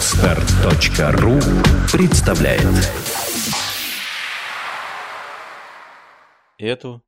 Отстар.ру 0.00 1.38
представляет. 1.92 2.64
Эту 6.56 7.04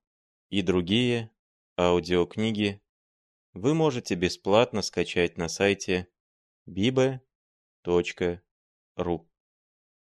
и 0.50 0.60
другие 0.60 1.30
аудиокниги 1.78 2.82
вы 3.54 3.72
можете 3.72 4.14
бесплатно 4.14 4.82
скачать 4.82 5.38
на 5.38 5.48
сайте 5.48 6.06
bibe.ru 6.68 7.20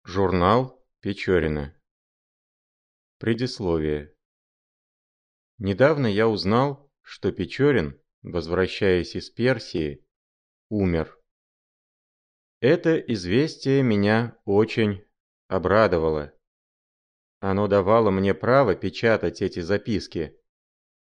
Журнал 0.04 0.86
Печорина. 1.00 1.74
Предисловие. 3.18 4.14
Недавно 5.56 6.06
я 6.06 6.28
узнал, 6.28 6.92
что 7.00 7.32
Печорин, 7.32 7.98
возвращаясь 8.20 9.16
из 9.16 9.30
Персии, 9.30 10.06
умер. 10.68 11.18
Это 12.66 12.96
известие 12.98 13.82
меня 13.82 14.38
очень 14.46 15.04
обрадовало. 15.48 16.32
Оно 17.40 17.68
давало 17.68 18.10
мне 18.10 18.32
право 18.32 18.74
печатать 18.74 19.42
эти 19.42 19.60
записки, 19.60 20.40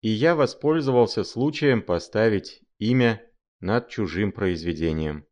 и 0.01 0.09
я 0.09 0.35
воспользовался 0.35 1.23
случаем 1.23 1.81
поставить 1.81 2.63
имя 2.79 3.25
над 3.61 3.87
чужим 3.87 4.33
произведением. 4.33 5.25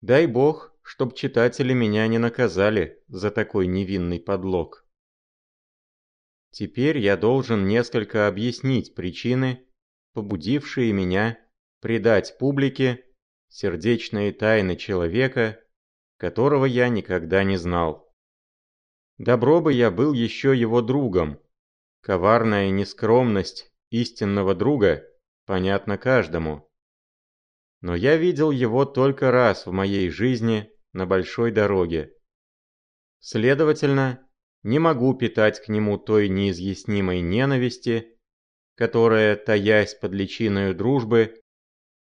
Дай 0.00 0.28
бог, 0.28 0.72
чтоб 0.82 1.16
читатели 1.16 1.72
меня 1.72 2.06
не 2.06 2.18
наказали 2.18 3.02
за 3.08 3.32
такой 3.32 3.66
невинный 3.66 4.20
подлог. 4.20 4.86
Теперь 6.52 6.98
я 6.98 7.16
должен 7.16 7.66
несколько 7.66 8.28
объяснить 8.28 8.94
причины, 8.94 9.66
побудившие 10.12 10.92
меня 10.92 11.36
предать 11.80 12.38
публике 12.38 13.09
сердечные 13.50 14.32
тайны 14.32 14.76
человека, 14.76 15.60
которого 16.16 16.64
я 16.64 16.88
никогда 16.88 17.44
не 17.44 17.56
знал. 17.56 18.10
Добро 19.18 19.60
бы 19.60 19.72
я 19.72 19.90
был 19.90 20.14
еще 20.14 20.56
его 20.56 20.80
другом. 20.80 21.38
Коварная 22.00 22.70
нескромность 22.70 23.70
истинного 23.90 24.54
друга 24.54 25.04
понятна 25.44 25.98
каждому. 25.98 26.70
Но 27.82 27.94
я 27.94 28.16
видел 28.16 28.50
его 28.50 28.84
только 28.86 29.30
раз 29.30 29.66
в 29.66 29.72
моей 29.72 30.08
жизни 30.08 30.70
на 30.92 31.04
большой 31.04 31.50
дороге. 31.50 32.14
Следовательно, 33.18 34.26
не 34.62 34.78
могу 34.78 35.14
питать 35.14 35.60
к 35.60 35.68
нему 35.68 35.98
той 35.98 36.28
неизъяснимой 36.28 37.20
ненависти, 37.20 38.18
которая, 38.74 39.36
таясь 39.36 39.94
под 39.94 40.12
личиною 40.12 40.74
дружбы, 40.74 41.42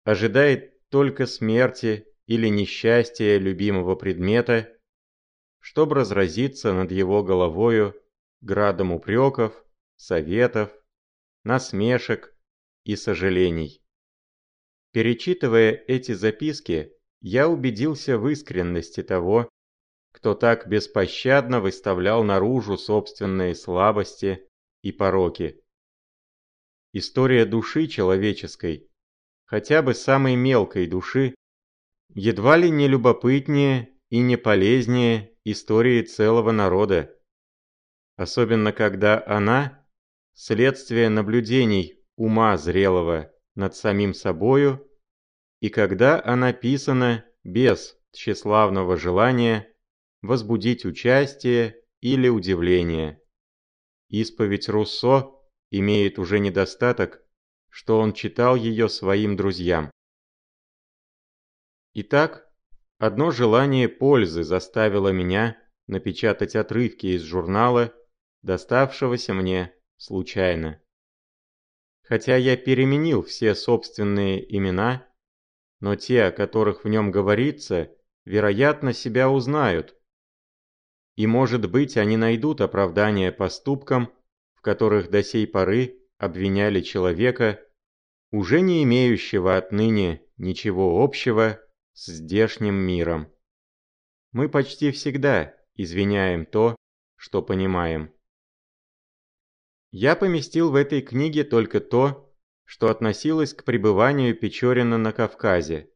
ожидает 0.03 0.78
только 0.89 1.25
смерти 1.25 2.07
или 2.25 2.47
несчастья 2.47 3.37
любимого 3.37 3.95
предмета 3.95 4.75
чтобы 5.59 5.95
разразиться 5.95 6.73
над 6.73 6.91
его 6.91 7.23
головою 7.23 7.95
градом 8.41 8.91
упреков, 8.91 9.53
советов, 9.97 10.71
насмешек 11.43 12.35
и 12.85 12.95
сожалений. 12.95 13.81
Перечитывая 14.91 15.71
эти 15.87 16.13
записки, 16.13 16.93
я 17.21 17.47
убедился 17.47 18.17
в 18.17 18.27
искренности 18.29 19.03
того, 19.03 19.49
кто 20.11 20.33
так 20.33 20.67
беспощадно 20.67 21.59
выставлял 21.59 22.23
наружу 22.23 22.77
собственные 22.77 23.53
слабости 23.53 24.47
и 24.81 24.91
пороки. 24.91 25.63
История 26.93 27.45
души 27.45 27.87
человеческой, 27.87 28.88
хотя 29.49 29.81
бы 29.81 29.95
самой 29.95 30.35
мелкой 30.35 30.85
души, 30.85 31.33
едва 32.13 32.55
ли 32.55 32.69
не 32.69 32.87
любопытнее 32.87 33.89
и 34.09 34.19
не 34.19 34.37
полезнее 34.37 35.33
истории 35.43 36.03
целого 36.03 36.51
народа. 36.51 37.17
Особенно 38.15 38.71
когда 38.71 39.23
она– 39.25 39.87
следствие 40.33 41.09
наблюдений 41.09 41.99
ума 42.15 42.57
зрелого 42.57 43.33
над 43.55 43.75
самим 43.75 44.13
собою, 44.13 44.87
и 45.61 45.69
когда 45.69 46.23
она 46.23 46.53
писана 46.53 47.25
без 47.43 47.97
тщеславного 48.11 48.97
желания 48.97 49.67
возбудить 50.21 50.85
участие 50.85 51.81
или 52.01 52.27
удивление. 52.27 53.19
Исповедь 54.09 54.69
Руссо 54.69 55.31
имеет 55.71 56.19
уже 56.19 56.37
недостаток, 56.39 57.23
что 57.69 57.99
он 57.99 58.13
читал 58.13 58.55
ее 58.55 58.89
своим 58.89 59.35
друзьям. 59.35 59.91
Итак, 61.93 62.49
Одно 62.99 63.31
желание 63.31 63.87
пользы 63.87 64.43
заставило 64.43 65.07
меня 65.07 65.57
напечатать 65.87 66.57
отрывки 66.57 67.07
из 67.07 67.21
журнала, 67.21 67.93
доставшегося 68.41 69.33
мне 69.33 69.73
случайно. 69.95 70.81
Хотя 72.03 72.35
я 72.35 72.57
переменил 72.57 73.23
все 73.23 73.55
собственные 73.55 74.53
имена, 74.53 75.07
но 75.79 75.95
те, 75.95 76.23
о 76.23 76.31
которых 76.31 76.83
в 76.83 76.89
нем 76.89 77.09
говорится, 77.09 77.89
вероятно, 78.25 78.91
себя 78.91 79.29
узнают. 79.29 79.95
И, 81.15 81.25
может 81.25 81.71
быть, 81.71 81.95
они 81.95 82.17
найдут 82.17 82.59
оправдание 82.59 83.31
поступкам, 83.31 84.13
в 84.55 84.61
которых 84.61 85.09
до 85.09 85.23
сей 85.23 85.47
поры 85.47 85.98
обвиняли 86.19 86.81
человека, 86.81 87.65
уже 88.29 88.61
не 88.61 88.83
имеющего 88.83 89.57
отныне 89.57 90.21
ничего 90.37 91.01
общего 91.01 91.59
с 91.93 92.05
здешним 92.07 92.75
миром. 92.75 93.33
Мы 94.31 94.49
почти 94.49 94.91
всегда 94.91 95.55
извиняем 95.73 96.45
то, 96.45 96.75
что 97.15 97.41
понимаем. 97.41 98.13
Я 99.91 100.15
поместил 100.15 100.69
в 100.69 100.75
этой 100.75 101.01
книге 101.01 101.43
только 101.43 101.79
то, 101.79 102.31
что 102.65 102.89
относилось 102.89 103.53
к 103.53 103.63
пребыванию 103.63 104.35
Печорина 104.35 104.97
на 104.97 105.13
Кавказе. 105.13 105.89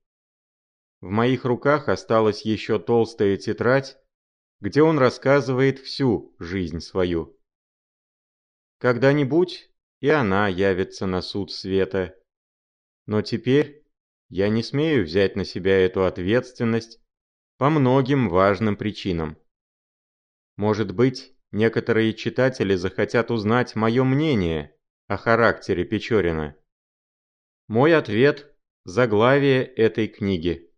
В 1.02 1.10
моих 1.10 1.46
руках 1.46 1.90
осталась 1.90 2.44
еще 2.44 2.80
толстая 2.80 3.38
тетрадь, 3.38 3.98
где 4.62 4.82
он 4.82 4.98
рассказывает 4.98 5.80
всю 5.80 6.34
жизнь 6.40 6.80
свою. 6.80 7.38
Когда-нибудь 8.80 9.70
и 10.04 10.10
она 10.10 10.50
явится 10.50 11.06
на 11.06 11.22
суд 11.22 11.50
света. 11.50 12.14
Но 13.06 13.22
теперь 13.22 13.88
я 14.28 14.50
не 14.50 14.62
смею 14.62 15.06
взять 15.06 15.38
на 15.38 15.46
себя 15.46 15.80
эту 15.80 16.04
ответственность 16.04 17.00
по 17.58 17.70
многим 17.70 18.28
важным 18.28 18.76
причинам. 18.76 19.38
Может 20.58 20.94
быть, 20.94 21.34
некоторые 21.52 22.14
читатели 22.14 22.76
захотят 22.76 23.32
узнать 23.32 23.78
мое 23.78 24.04
мнение 24.04 24.76
о 25.08 25.16
характере 25.16 25.86
Печорина. 25.86 26.58
Мой 27.70 27.96
ответ– 27.96 28.54
заглавие 28.84 29.64
этой 29.64 30.10
книги. 30.10 30.70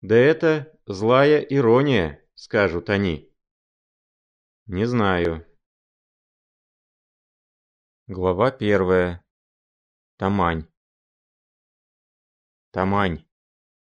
Да 0.00 0.16
это 0.16 0.76
злая 0.84 1.38
ирония, 1.42 2.26
скажут 2.34 2.90
они. 2.90 3.32
Не 4.66 4.86
знаю. 4.86 5.46
Глава 8.12 8.50
первая. 8.50 9.24
Тамань. 10.16 10.66
Тамань. 12.72 13.24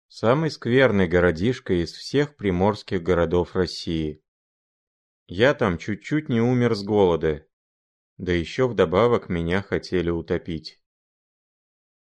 Самый 0.07 0.49
скверный 0.53 1.09
городишко 1.09 1.83
из 1.83 1.91
всех 1.91 2.37
приморских 2.37 3.03
городов 3.03 3.57
России. 3.57 4.23
Я 5.27 5.55
там 5.55 5.77
чуть-чуть 5.77 6.29
не 6.29 6.41
умер 6.41 6.77
с 6.77 6.85
голода. 6.85 7.49
Да 8.17 8.31
еще 8.31 8.69
вдобавок 8.69 9.29
меня 9.29 9.61
хотели 9.61 10.11
утопить. 10.11 10.81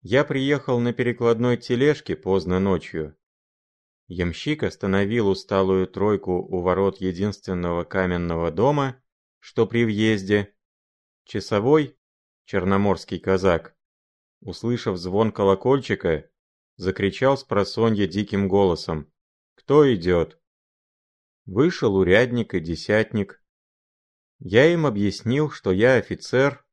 Я 0.01 0.25
приехал 0.25 0.81
на 0.81 0.91
перекладной 0.91 1.55
тележке 1.55 2.17
поздно 2.17 2.59
ночью. 2.59 3.15
Ямщик 4.07 4.63
остановил 4.63 5.29
усталую 5.29 5.87
тройку 5.87 6.33
у 6.33 6.59
ворот 6.59 6.97
единственного 6.97 7.85
каменного 7.85 8.51
дома, 8.51 9.01
что 9.39 9.65
при 9.65 9.85
въезде. 9.85 10.53
Часовой, 11.25 11.97
черноморский 12.45 13.19
казак, 13.19 13.75
услышав 14.41 14.97
звон 14.97 15.31
колокольчика, 15.31 16.29
закричал 16.75 17.37
с 17.37 17.43
просонья 17.43 18.07
диким 18.07 18.47
голосом. 18.47 19.11
«Кто 19.55 19.93
идет?» 19.93 20.39
Вышел 21.45 21.95
урядник 21.95 22.53
и 22.53 22.59
десятник. 22.59 23.43
Я 24.39 24.71
им 24.71 24.85
объяснил, 24.85 25.49
что 25.49 25.71
я 25.71 25.95
офицер, 25.95 26.65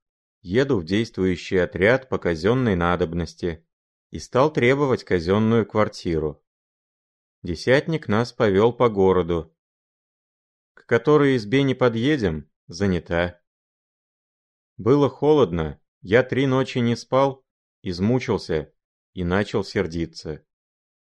еду 0.42 0.78
в 0.78 0.84
действующий 0.84 1.58
отряд 1.58 2.08
по 2.08 2.18
казенной 2.18 2.76
надобности 2.76 3.66
и 4.10 4.18
стал 4.18 4.52
требовать 4.52 5.04
казенную 5.04 5.66
квартиру. 5.66 6.44
Десятник 7.42 8.08
нас 8.08 8.32
повел 8.32 8.72
по 8.72 8.88
городу. 8.88 9.54
К 10.74 10.86
которой 10.86 11.36
избе 11.36 11.62
не 11.62 11.74
подъедем, 11.74 12.50
занята. 12.66 13.39
Было 14.80 15.10
холодно, 15.10 15.78
я 16.00 16.22
три 16.22 16.46
ночи 16.46 16.78
не 16.78 16.96
спал, 16.96 17.44
измучился 17.82 18.72
и 19.12 19.24
начал 19.24 19.62
сердиться. 19.62 20.42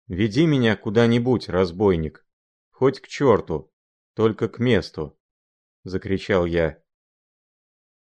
Веди 0.09 0.47
меня 0.47 0.75
куда-нибудь, 0.77 1.49
разбойник. 1.49 2.27
Хоть 2.73 3.01
к 3.01 3.07
черту, 3.07 3.73
только 4.15 4.49
к 4.49 4.59
месту, 4.59 5.17
закричал 5.85 6.45
я. 6.45 6.83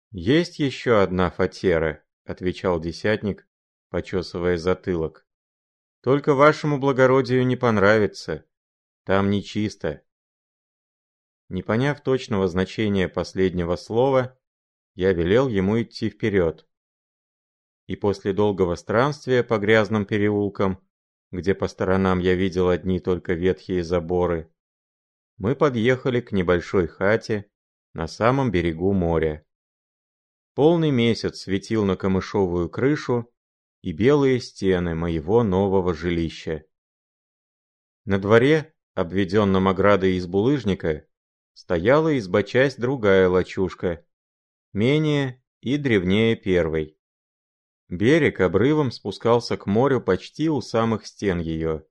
Есть 0.09 0.57
еще 0.57 0.99
одна 0.99 1.29
фатера, 1.29 2.03
отвечал 2.25 2.79
десятник, 2.79 3.47
почесывая 3.89 4.57
затылок. 4.57 5.27
Только 6.01 6.33
вашему 6.33 6.79
благородию 6.79 7.45
не 7.45 7.55
понравится. 7.55 8.47
Там 9.03 9.29
нечисто. 9.29 10.01
Не 11.49 11.61
поняв 11.61 12.01
точного 12.01 12.47
значения 12.47 13.07
последнего 13.07 13.75
слова, 13.75 14.40
я 14.95 15.13
велел 15.13 15.47
ему 15.47 15.81
идти 15.81 16.09
вперед. 16.09 16.67
И 17.87 17.95
после 17.95 18.33
долгого 18.33 18.75
странствия 18.75 19.43
по 19.43 19.57
грязным 19.57 20.05
переулкам, 20.05 20.79
где 21.31 21.53
по 21.55 21.67
сторонам 21.67 22.19
я 22.19 22.35
видел 22.35 22.69
одни 22.69 22.99
только 22.99 23.33
ветхие 23.33 23.83
заборы, 23.83 24.51
мы 25.37 25.55
подъехали 25.55 26.21
к 26.21 26.31
небольшой 26.31 26.87
хате 26.87 27.49
на 27.93 28.07
самом 28.07 28.51
берегу 28.51 28.93
моря. 28.93 29.45
Полный 30.53 30.91
месяц 30.91 31.41
светил 31.41 31.85
на 31.85 31.95
камышовую 31.95 32.69
крышу 32.69 33.33
и 33.81 33.93
белые 33.93 34.39
стены 34.39 34.95
моего 34.95 35.43
нового 35.43 35.93
жилища. 35.93 36.65
На 38.05 38.19
дворе, 38.19 38.73
обведенном 38.93 39.67
оградой 39.67 40.15
из 40.15 40.27
булыжника, 40.27 41.07
стояла 41.53 42.17
избочась 42.17 42.75
другая 42.75 43.29
лачушка, 43.29 44.05
менее 44.73 45.43
и 45.61 45.77
древнее 45.77 46.35
первой. 46.35 46.97
Берег 47.89 48.39
обрывом 48.39 48.91
спускался 48.91 49.57
к 49.57 49.65
морю 49.65 50.01
почти 50.01 50.49
у 50.49 50.61
самых 50.61 51.05
стен 51.05 51.39
ее, 51.39 51.85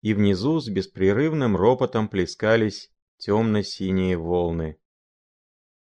и 0.00 0.14
внизу 0.14 0.60
с 0.60 0.68
беспрерывным 0.68 1.56
ропотом 1.56 2.08
плескались 2.08 2.92
темно-синие 3.18 4.16
волны. 4.16 4.78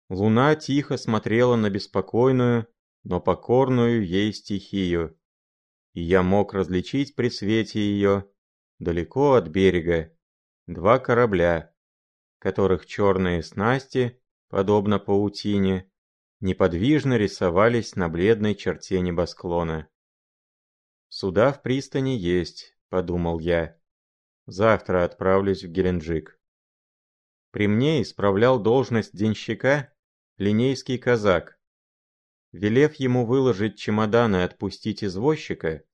Луна 0.10 0.56
тихо 0.56 0.98
смотрела 0.98 1.56
на 1.56 1.70
беспокойную, 1.70 2.68
но 3.04 3.20
покорную 3.20 4.06
ей 4.06 4.34
стихию, 4.34 5.20
и 5.94 6.02
я 6.02 6.24
мог 6.24 6.54
различить 6.54 7.16
при 7.16 7.30
свете 7.30 7.80
ее, 7.80 8.30
далеко 8.80 9.34
от 9.34 9.48
берега, 9.48 10.16
два 10.68 11.00
корабля, 11.00 11.74
которых 12.40 12.86
черные 12.86 13.44
снасти, 13.44 14.22
подобно 14.48 15.00
паутине, 15.00 15.92
неподвижно 16.44 17.18
рисовались 17.18 17.96
на 17.96 18.10
бледной 18.10 18.54
черте 18.54 19.00
небосклона. 19.00 19.88
«Суда 21.08 21.54
в 21.54 21.62
пристани 21.62 22.18
есть»,— 22.18 22.78
подумал 22.90 23.40
я. 23.40 23.80
«Завтра 24.46 25.06
отправлюсь 25.06 25.64
в 25.64 25.70
Геленджик». 25.70 26.38
При 27.52 27.68
мне 27.68 28.02
исправлял 28.02 28.60
должность 28.62 29.16
денщика 29.16 29.94
линейский 30.38 30.98
казак. 30.98 31.58
Велев 32.52 32.96
ему 32.96 33.26
выложить 33.26 33.80
чемоданы 33.80 34.38
и 34.38 34.42
отпустить 34.42 35.04
извозчика, 35.04 35.86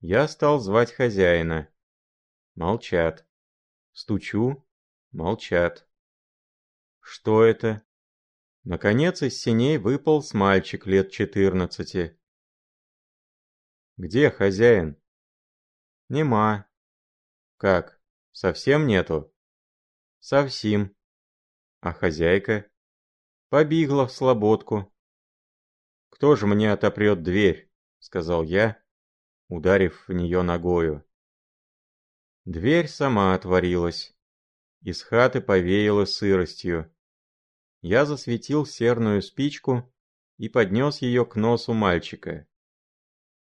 я 0.00 0.26
стал 0.26 0.58
звать 0.58 0.90
хозяина. 0.90 1.68
Молчат. 2.56 3.26
Стучу. 3.92 4.66
Молчат. 5.12 5.88
Что 7.00 7.44
это? 7.44 7.82
Наконец 8.64 9.20
из 9.20 9.38
синей 9.38 9.76
выполз 9.76 10.32
мальчик 10.32 10.86
лет 10.86 11.10
четырнадцати. 11.10 12.18
«Где 13.98 14.30
хозяин?» 14.30 14.96
«Нема». 16.08 16.66
«Как? 17.58 18.00
Совсем 18.32 18.86
нету?» 18.86 19.30
«Совсем». 20.18 20.96
«А 21.80 21.92
хозяйка?» 21.92 22.70
«Побегла 23.50 24.06
в 24.06 24.12
слободку». 24.12 24.90
«Кто 26.08 26.34
же 26.34 26.46
мне 26.46 26.72
отопрет 26.72 27.22
дверь?»— 27.22 27.70
сказал 27.98 28.44
я, 28.44 28.82
ударив 29.48 30.08
в 30.08 30.12
нее 30.14 30.40
ногою. 30.40 31.04
Дверь 32.46 32.88
сама 32.88 33.34
отворилась. 33.34 34.16
Из 34.80 35.02
хаты 35.02 35.42
повеяло 35.42 36.06
сыростью. 36.06 36.93
Я 37.86 38.06
засветил 38.06 38.64
серную 38.64 39.20
спичку 39.20 39.92
и 40.38 40.48
поднес 40.48 41.02
ее 41.02 41.26
к 41.26 41.36
носу 41.36 41.74
мальчика. 41.74 42.48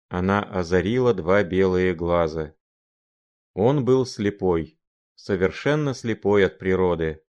Она 0.08 0.44
озарила 0.44 1.16
два 1.16 1.44
белые 1.44 1.96
глаза. 1.96 2.54
Он 3.56 3.84
был 3.84 4.06
слепой, 4.06 4.80
совершенно 5.16 5.96
слепой 5.96 6.46
от 6.46 6.60
природы. 6.60 7.24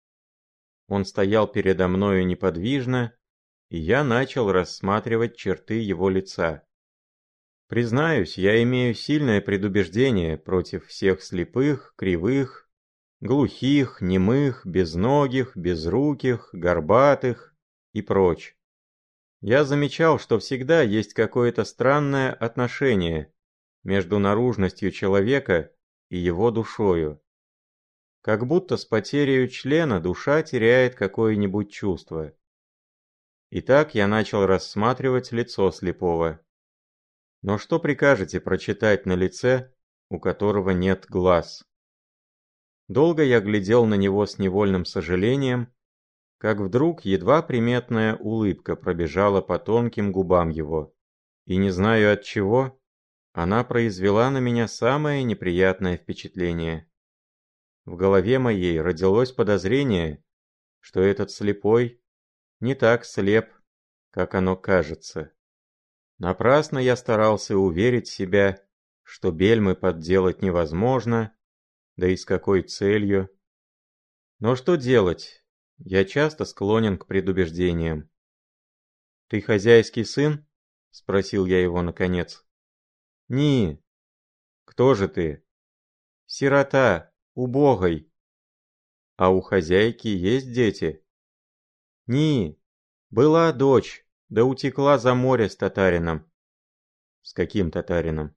Он 0.89 1.05
стоял 1.05 1.47
передо 1.47 1.87
мною 1.87 2.27
неподвижно, 2.27 3.15
и 3.69 3.77
я 3.77 4.03
начал 4.03 4.51
рассматривать 4.51 5.37
черты 5.37 5.75
его 5.75 6.09
лица. 6.09 6.67
Признаюсь, 7.69 8.39
я 8.39 8.63
имею 8.63 8.95
сильное 8.95 9.43
предубеждение 9.43 10.39
против 10.39 10.87
всех 10.87 11.23
слепых, 11.23 11.93
кривых, 11.99 12.66
глухих, 13.21 14.01
немых, 14.01 14.67
безногих, 14.67 15.57
безруких, 15.57 16.51
горбатых 16.53 17.55
и 17.93 18.03
прочь. 18.03 18.57
Я 19.41 19.65
замечал, 19.65 20.19
что 20.19 20.39
всегда 20.39 20.83
есть 20.83 21.15
какое-то 21.15 21.65
странное 21.65 22.33
отношение 22.33 23.33
между 23.85 24.19
наружностью 24.19 24.91
человека 24.91 25.73
и 26.11 26.19
его 26.19 26.51
душою. 26.51 27.23
Как 28.23 28.47
будто 28.47 28.77
с 28.77 28.85
потерей 28.85 29.49
члена 29.49 30.01
душа 30.01 30.43
теряет 30.43 30.97
какое-нибудь 30.97 31.71
чувство. 31.71 32.33
Итак, 33.51 33.95
я 33.95 34.09
начал 34.09 34.47
рассматривать 34.47 35.31
лицо 35.31 35.71
слепого. 35.71 36.41
Но 37.43 37.59
что 37.59 37.79
прикажете 37.79 38.41
прочитать 38.41 39.07
на 39.07 39.13
лице, 39.13 39.73
у 40.11 40.19
которого 40.19 40.71
нет 40.71 41.07
глаз? 41.09 41.65
Долго 42.89 43.23
я 43.25 43.41
глядел 43.41 43.85
на 43.85 43.95
него 43.95 44.27
с 44.27 44.39
невольным 44.39 44.85
сожалением, 44.85 45.73
как 46.39 46.59
вдруг 46.59 47.05
едва 47.05 47.43
приметная 47.43 48.17
улыбка 48.17 48.77
пробежала 48.77 49.41
по 49.41 49.59
тонким 49.59 50.13
губам 50.13 50.51
его. 50.51 50.95
И 51.47 51.57
не 51.57 51.71
знаю 51.71 52.13
от 52.13 52.23
чего, 52.23 52.81
она 53.33 53.65
произвела 53.65 54.31
на 54.31 54.39
меня 54.39 54.69
самое 54.69 55.23
неприятное 55.25 55.97
впечатление. 55.97 56.91
В 57.85 57.97
голове 57.97 58.39
моей 58.39 58.81
родилось 58.81 59.33
подозрение, 59.33 60.25
что 60.81 61.01
этот 61.01 61.31
слепой 61.31 62.03
не 62.61 62.75
так 62.75 63.05
слеп, 63.05 63.51
как 64.11 64.35
оно 64.35 64.57
кажется. 64.57 65.33
Напрасно 66.19 66.79
я 66.79 66.97
старался 66.97 67.57
уверить 67.57 68.09
себя, 68.09 68.65
что 69.03 69.31
бельмы 69.31 69.75
подделать 69.75 70.41
невозможно, 70.41 71.36
да 71.97 72.09
и 72.09 72.17
с 72.17 72.25
какой 72.25 72.63
целью? 72.63 73.31
Но 74.39 74.55
что 74.55 74.77
делать? 74.77 75.45
Я 75.79 76.05
часто 76.05 76.45
склонен 76.45 76.99
к 76.99 77.07
предубеждениям. 77.07 78.11
«Ты 79.29 79.41
хозяйский 79.41 80.05
сын?»— 80.05 80.47
спросил 80.91 81.47
я 81.47 81.61
его 81.61 81.83
наконец. 81.83 82.47
«Не. 83.29 83.83
Кто 84.65 84.95
же 84.95 85.09
ты?» 85.09 85.45
«Сирота, 86.27 87.13
убогой». 87.35 88.11
«А 89.17 89.31
у 89.31 89.41
хозяйки 89.41 90.09
есть 90.09 90.53
дети?» 90.53 91.05
«Не. 92.07 92.61
Была 93.11 93.53
дочь, 93.53 94.07
да 94.29 94.45
утекла 94.45 94.99
за 94.99 95.15
море 95.15 95.49
с 95.49 95.57
татарином». 95.57 96.31
«С 97.23 97.33
каким 97.33 97.71
татарином?» 97.71 98.37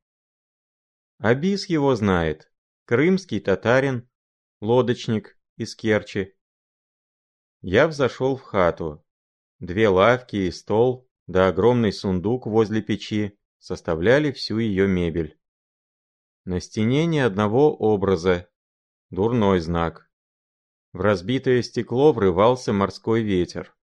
«Абис 1.20 1.68
его 1.68 1.96
знает 1.96 2.50
крымский 2.90 3.40
татарин, 3.40 4.10
лодочник 4.62 5.38
из 5.58 5.76
Керчи. 5.76 6.36
Я 7.62 7.88
взошел 7.88 8.36
в 8.36 8.42
хату. 8.42 9.06
Две 9.60 9.90
лавки 9.90 10.38
и 10.38 10.50
стол, 10.50 11.08
да 11.28 11.50
огромный 11.50 11.94
сундук 11.94 12.48
возле 12.48 12.82
печи 12.82 13.38
составляли 13.60 14.32
всю 14.32 14.58
ее 14.58 14.88
мебель. 14.88 15.40
На 16.46 16.60
стене 16.60 17.06
ни 17.06 17.20
одного 17.20 17.78
образа. 17.78 18.50
Дурной 19.12 19.60
знак. 19.60 20.10
В 20.92 21.02
разбитое 21.02 21.62
стекло 21.62 22.12
врывался 22.12 22.74
морской 22.74 23.22
ветер. 23.22 23.78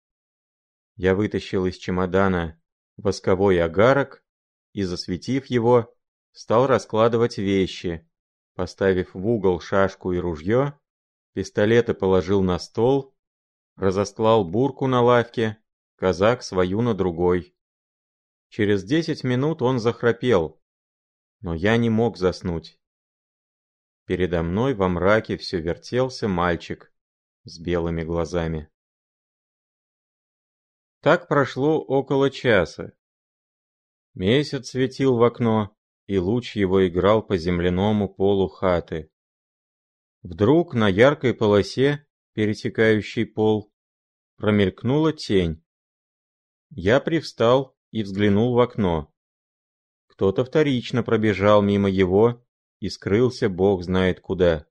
Я 0.97 1.15
вытащил 1.15 1.67
из 1.67 1.77
чемодана 1.77 2.61
восковой 2.97 3.63
агарок 3.63 4.25
и, 4.73 4.83
засветив 4.83 5.47
его, 5.47 5.95
стал 6.33 6.67
раскладывать 6.67 7.39
вещи, 7.39 8.05
Поставив 8.57 9.13
в 9.13 9.29
угол 9.29 9.61
шашку 9.61 10.13
и 10.13 10.19
ружье, 10.19 10.81
пистолеты 11.35 11.93
положил 11.93 12.43
на 12.43 12.59
стол, 12.59 13.15
разостлал 13.77 14.49
бурку 14.49 14.87
на 14.87 15.03
лавке, 15.03 15.59
казак 15.97 16.43
свою 16.43 16.81
на 16.81 16.95
другой. 16.95 17.55
Через 18.49 18.83
десять 18.83 19.25
минут 19.25 19.61
он 19.61 19.79
захрапел, 19.79 20.59
но 21.41 21.55
я 21.55 21.77
не 21.77 21.91
мог 21.91 22.17
заснуть. 22.17 22.81
передо 24.07 24.43
мной 24.43 24.73
во 24.73 24.89
мраке 24.89 25.37
все 25.37 25.61
вертелся 25.61 26.27
мальчик 26.27 26.91
с 27.45 27.59
белыми 27.59 28.05
глазами. 28.05 28.71
Так 31.01 31.29
прошло 31.29 31.79
около 31.79 32.31
часа. 32.31 32.97
Месяц 34.15 34.71
светил 34.71 35.19
в 35.19 35.23
окно, 35.25 35.76
и 36.07 36.19
луч 36.19 36.57
его 36.57 36.87
играл 36.87 37.23
по 37.23 37.37
земляному 37.37 38.09
полу 38.09 38.49
хаты. 38.49 39.11
Вдруг 40.23 40.75
на 40.75 40.89
яркой 40.89 41.35
полосе, 41.35 42.07
пересекающей 42.33 43.27
пол, 43.27 43.73
промелькнула 44.37 45.13
тень. 45.13 45.65
Я 46.71 47.01
привстал 47.01 47.77
и 47.91 48.03
взглянул 48.03 48.55
в 48.55 48.61
окно. 48.61 49.13
Кто-то 50.07 50.45
вторично 50.45 51.03
пробежал 51.03 51.63
мимо 51.63 51.89
его 51.89 52.45
и 52.81 52.89
скрылся 52.89 53.49
бог 53.49 53.83
знает 53.83 54.21
куда. 54.21 54.67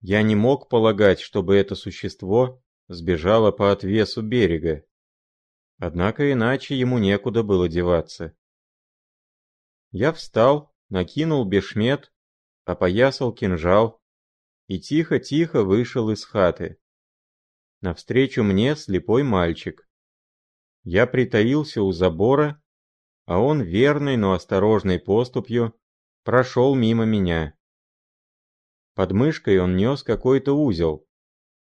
Я 0.00 0.22
не 0.22 0.34
мог 0.34 0.68
полагать, 0.68 1.20
чтобы 1.20 1.56
это 1.56 1.74
существо 1.74 2.62
сбежало 2.88 3.52
по 3.52 3.70
отвесу 3.70 4.22
берега. 4.22 4.84
Однако 5.78 6.32
иначе 6.32 6.76
ему 6.76 6.98
некуда 6.98 7.42
было 7.42 7.68
деваться. 7.68 8.36
Я 9.92 10.12
встал, 10.12 10.74
накинул 10.88 11.44
бешмет, 11.44 12.12
опоясал 12.64 13.32
кинжал 13.32 14.02
и 14.66 14.80
тихо-тихо 14.80 15.62
вышел 15.62 16.10
из 16.10 16.24
хаты. 16.24 16.78
Навстречу 17.80 18.42
мне 18.42 18.74
слепой 18.74 19.22
мальчик. 19.22 19.88
Я 20.82 21.06
притаился 21.06 21.82
у 21.82 21.92
забора, 21.92 22.62
а 23.26 23.38
он 23.38 23.62
верной, 23.62 24.16
но 24.16 24.32
осторожной 24.32 24.98
поступью 24.98 25.78
прошел 26.24 26.74
мимо 26.74 27.04
меня. 27.04 27.56
Под 28.94 29.12
мышкой 29.12 29.58
он 29.58 29.76
нес 29.76 30.02
какой-то 30.02 30.52
узел 30.52 31.06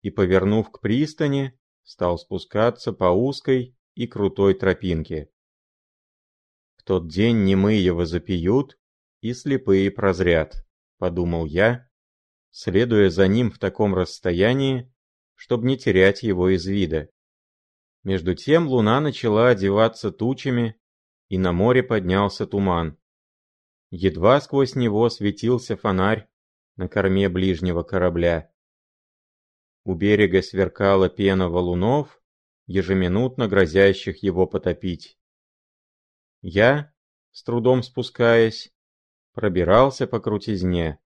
и, 0.02 0.12
повернув 0.12 0.70
к 0.72 0.82
пристани, 0.82 1.60
стал 1.84 2.18
спускаться 2.18 2.94
по 2.94 3.06
узкой, 3.06 3.78
и 3.96 4.06
крутой 4.06 4.54
тропинке. 4.54 5.32
Тот 6.88 7.10
день 7.10 7.44
немые 7.44 7.92
возопьют 7.92 8.78
и 9.20 9.34
слепые 9.34 9.92
прозрят, 9.92 10.66
подумал 10.98 11.46
я, 11.46 11.90
следуя 12.52 13.10
за 13.10 13.28
ним 13.28 13.52
в 13.52 13.60
таком 13.60 13.94
расстоянии, 13.94 14.90
чтобы 15.36 15.68
не 15.68 15.78
терять 15.78 16.24
его 16.24 16.48
из 16.48 16.66
вида. 16.66 17.10
Между 18.04 18.36
тем 18.36 18.70
луна 18.70 19.02
начала 19.02 19.50
одеваться 19.50 20.12
тучами, 20.12 20.80
и 21.28 21.38
на 21.38 21.52
море 21.52 21.84
поднялся 21.84 22.48
туман. 22.48 22.98
Едва 23.90 24.40
сквозь 24.40 24.76
него 24.76 25.10
светился 25.10 25.76
фонарь 25.76 26.30
на 26.78 26.88
корме 26.88 27.28
ближнего 27.28 27.84
корабля. 27.84 28.50
У 29.84 29.94
берега 29.94 30.42
сверкала 30.42 31.10
пена 31.10 31.50
валунов, 31.50 32.22
ежеминутно 32.66 33.50
грозящих 33.50 34.24
его 34.24 34.48
потопить. 34.48 35.18
Я, 36.42 36.94
с 37.32 37.44
трудом 37.44 37.84
спускаясь, 37.84 38.74
пробирался 39.34 40.08
по 40.08 40.20
крутизне. 40.20 41.00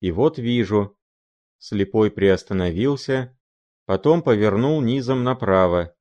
И 0.00 0.10
вот 0.10 0.38
вижу, 0.38 0.98
слепой 1.58 2.10
приостановился, 2.10 3.38
потом 3.86 4.22
повернул 4.22 4.80
низом 4.80 5.24
направо. 5.24 5.94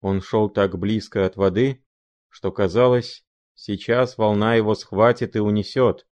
Он 0.00 0.20
шел 0.20 0.50
так 0.50 0.78
близко 0.78 1.24
от 1.24 1.36
воды, 1.36 1.84
что 2.28 2.52
казалось, 2.52 3.24
сейчас 3.54 4.18
волна 4.18 4.56
его 4.56 4.74
схватит 4.74 5.36
и 5.36 5.38
унесет. 5.38 6.06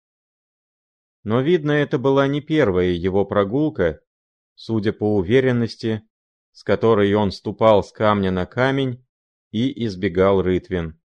Но 1.25 1.41
видно, 1.41 1.73
это 1.73 1.99
была 1.99 2.27
не 2.29 2.41
первая 2.41 2.91
его 2.91 3.25
прогулка, 3.25 4.00
судя 4.55 4.93
по 4.93 5.17
уверенности, 5.17 6.03
с 6.53 6.62
которой 6.62 7.12
он 7.15 7.33
ступал 7.33 7.83
с 7.83 7.91
камня 7.91 8.31
на 8.31 8.47
камень 8.47 9.05
и 9.50 9.87
избегал 9.87 10.43
рытвин. 10.43 11.00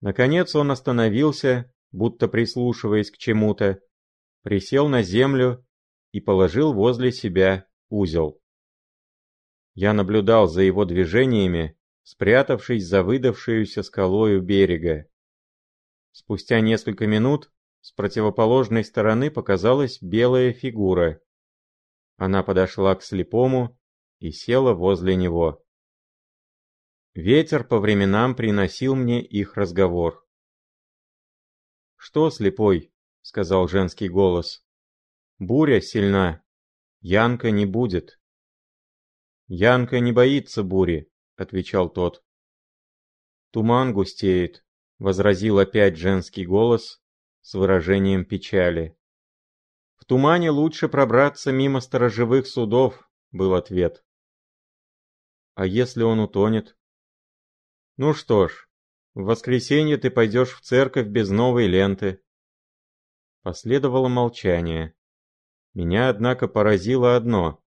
Наконец 0.00 0.54
он 0.54 0.70
остановился, 0.70 1.72
будто 1.90 2.28
прислушиваясь 2.28 3.10
к 3.10 3.18
чему-то, 3.18 3.80
присел 4.42 4.88
на 4.88 5.02
землю 5.02 5.66
и 6.12 6.20
положил 6.20 6.72
возле 6.72 7.12
себя 7.12 7.66
узел. 7.88 8.40
Я 9.74 9.92
наблюдал 9.92 10.46
за 10.46 10.62
его 10.62 10.84
движениями, 10.84 11.78
спрятавшись 12.02 12.86
за 12.86 13.02
выдавшуюся 13.02 13.82
скалою 13.82 14.42
берега. 14.42 15.06
Спустя 16.12 16.60
несколько 16.60 17.06
минут 17.06 17.50
с 17.80 17.92
противоположной 17.92 18.84
стороны 18.84 19.30
показалась 19.30 20.00
белая 20.00 20.52
фигура. 20.52 21.20
Она 22.16 22.42
подошла 22.42 22.94
к 22.94 23.02
слепому 23.02 23.78
и 24.18 24.30
села 24.32 24.74
возле 24.74 25.16
него. 25.16 25.64
Ветер 27.20 27.64
по 27.64 27.80
временам 27.80 28.36
приносил 28.36 28.94
мне 28.94 29.20
их 29.20 29.56
разговор. 29.56 30.24
«Что, 31.96 32.30
слепой?»— 32.30 32.92
сказал 33.22 33.66
женский 33.66 34.08
голос. 34.08 34.64
«Буря 35.40 35.80
сильна. 35.80 36.44
Янка 37.00 37.50
не 37.50 37.66
будет». 37.66 38.20
«Янка 39.48 39.98
не 39.98 40.12
боится 40.12 40.62
бури»,— 40.62 41.10
отвечал 41.36 41.90
тот. 41.90 42.22
«Туман 43.50 43.92
густеет»,— 43.92 44.64
возразил 45.00 45.58
опять 45.58 45.96
женский 45.96 46.46
голос 46.46 47.02
с 47.40 47.54
выражением 47.54 48.26
печали. 48.26 48.96
«В 49.96 50.04
тумане 50.04 50.50
лучше 50.50 50.88
пробраться 50.88 51.50
мимо 51.50 51.80
сторожевых 51.80 52.46
судов»,— 52.46 53.10
был 53.32 53.54
ответ. 53.54 54.04
А 55.56 55.66
если 55.66 56.04
он 56.04 56.20
утонет? 56.20 56.77
Ну 57.98 58.14
что 58.14 58.46
ж, 58.46 58.68
в 59.14 59.24
воскресенье 59.24 59.96
ты 59.98 60.08
пойдешь 60.08 60.54
в 60.54 60.60
церковь 60.60 61.08
без 61.08 61.30
новой 61.30 61.66
ленты. 61.66 62.22
Последовало 63.42 64.06
молчание. 64.06 64.94
Меня, 65.74 66.08
однако, 66.08 66.46
поразило 66.46 67.16
одно. 67.16 67.60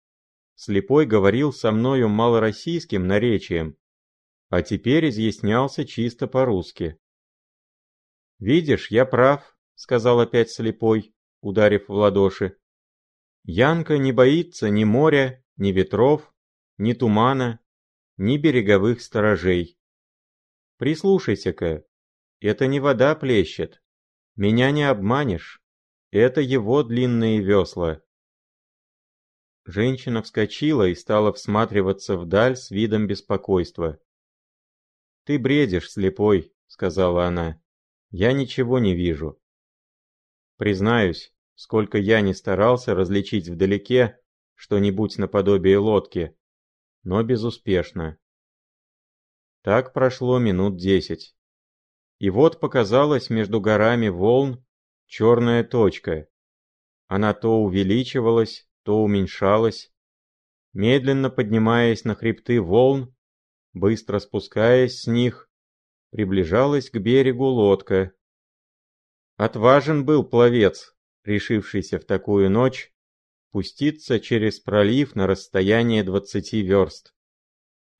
Слепой 0.55 1.05
говорил 1.05 1.51
со 1.51 1.73
мною 1.73 2.07
малороссийским 2.07 3.05
наречием, 3.07 3.75
а 4.47 4.61
теперь 4.61 5.09
изъяснялся 5.09 5.83
чисто 5.83 6.27
по-русски. 6.27 6.97
«Видишь, 8.39 8.89
я 8.89 9.05
прав»,— 9.05 9.57
сказал 9.75 10.21
опять 10.21 10.49
слепой, 10.49 11.13
ударив 11.41 11.89
в 11.89 11.91
ладоши. 11.91 12.57
«Янка 13.43 13.97
не 13.97 14.13
боится 14.13 14.69
ни 14.69 14.85
моря, 14.85 15.43
ни 15.57 15.73
ветров, 15.73 16.33
ни 16.77 16.93
тумана, 16.93 17.59
ни 18.15 18.37
береговых 18.37 19.01
сторожей. 19.01 19.77
Прислушайся-ка, 20.81 21.85
это 22.39 22.65
не 22.65 22.79
вода 22.79 23.13
плещет. 23.13 23.83
Меня 24.35 24.71
не 24.71 24.81
обманешь. 24.81 25.61
Это 26.09 26.41
его 26.41 26.81
длинные 26.81 27.39
весла. 27.39 28.01
Женщина 29.63 30.23
вскочила 30.23 30.87
и 30.87 30.95
стала 30.95 31.33
всматриваться 31.33 32.17
вдаль 32.17 32.57
с 32.57 32.71
видом 32.71 33.05
беспокойства. 33.05 33.99
«Ты 35.25 35.37
бредишь, 35.37 35.91
слепой»,— 35.91 36.51
сказала 36.65 37.27
она. 37.27 37.61
«Я 38.09 38.33
ничего 38.33 38.79
не 38.79 38.95
вижу». 38.95 39.39
Признаюсь, 40.57 41.31
сколько 41.53 41.99
я 41.99 42.21
не 42.21 42.33
старался 42.33 42.95
различить 42.95 43.49
вдалеке 43.49 44.19
что-нибудь 44.55 45.19
наподобие 45.19 45.77
лодки, 45.77 46.35
но 47.03 47.21
безуспешно. 47.21 48.17
Так 49.63 49.93
прошло 49.93 50.39
минут 50.39 50.77
десять. 50.77 51.35
И 52.17 52.31
вот 52.31 52.59
показалась 52.59 53.29
между 53.29 53.61
горами 53.61 54.07
волн 54.07 54.65
черная 55.05 55.63
точка. 55.63 56.27
Она 57.07 57.35
то 57.35 57.61
увеличивалась, 57.61 58.67
то 58.83 59.03
уменьшалась, 59.03 59.93
медленно 60.73 61.29
поднимаясь 61.29 62.05
на 62.05 62.15
хребты 62.15 62.59
волн, 62.59 63.15
быстро 63.73 64.17
спускаясь 64.17 65.01
с 65.01 65.07
них, 65.07 65.47
приближалась 66.09 66.89
к 66.89 66.97
берегу 66.97 67.45
лодка. 67.45 68.13
Отважен 69.37 70.05
был 70.05 70.23
пловец, 70.23 70.95
решившийся 71.23 71.99
в 71.99 72.05
такую 72.05 72.49
ночь 72.49 72.91
пуститься 73.51 74.19
через 74.19 74.59
пролив 74.59 75.13
на 75.15 75.27
расстояние 75.27 76.03
двадцати 76.03 76.61
верст. 76.61 77.13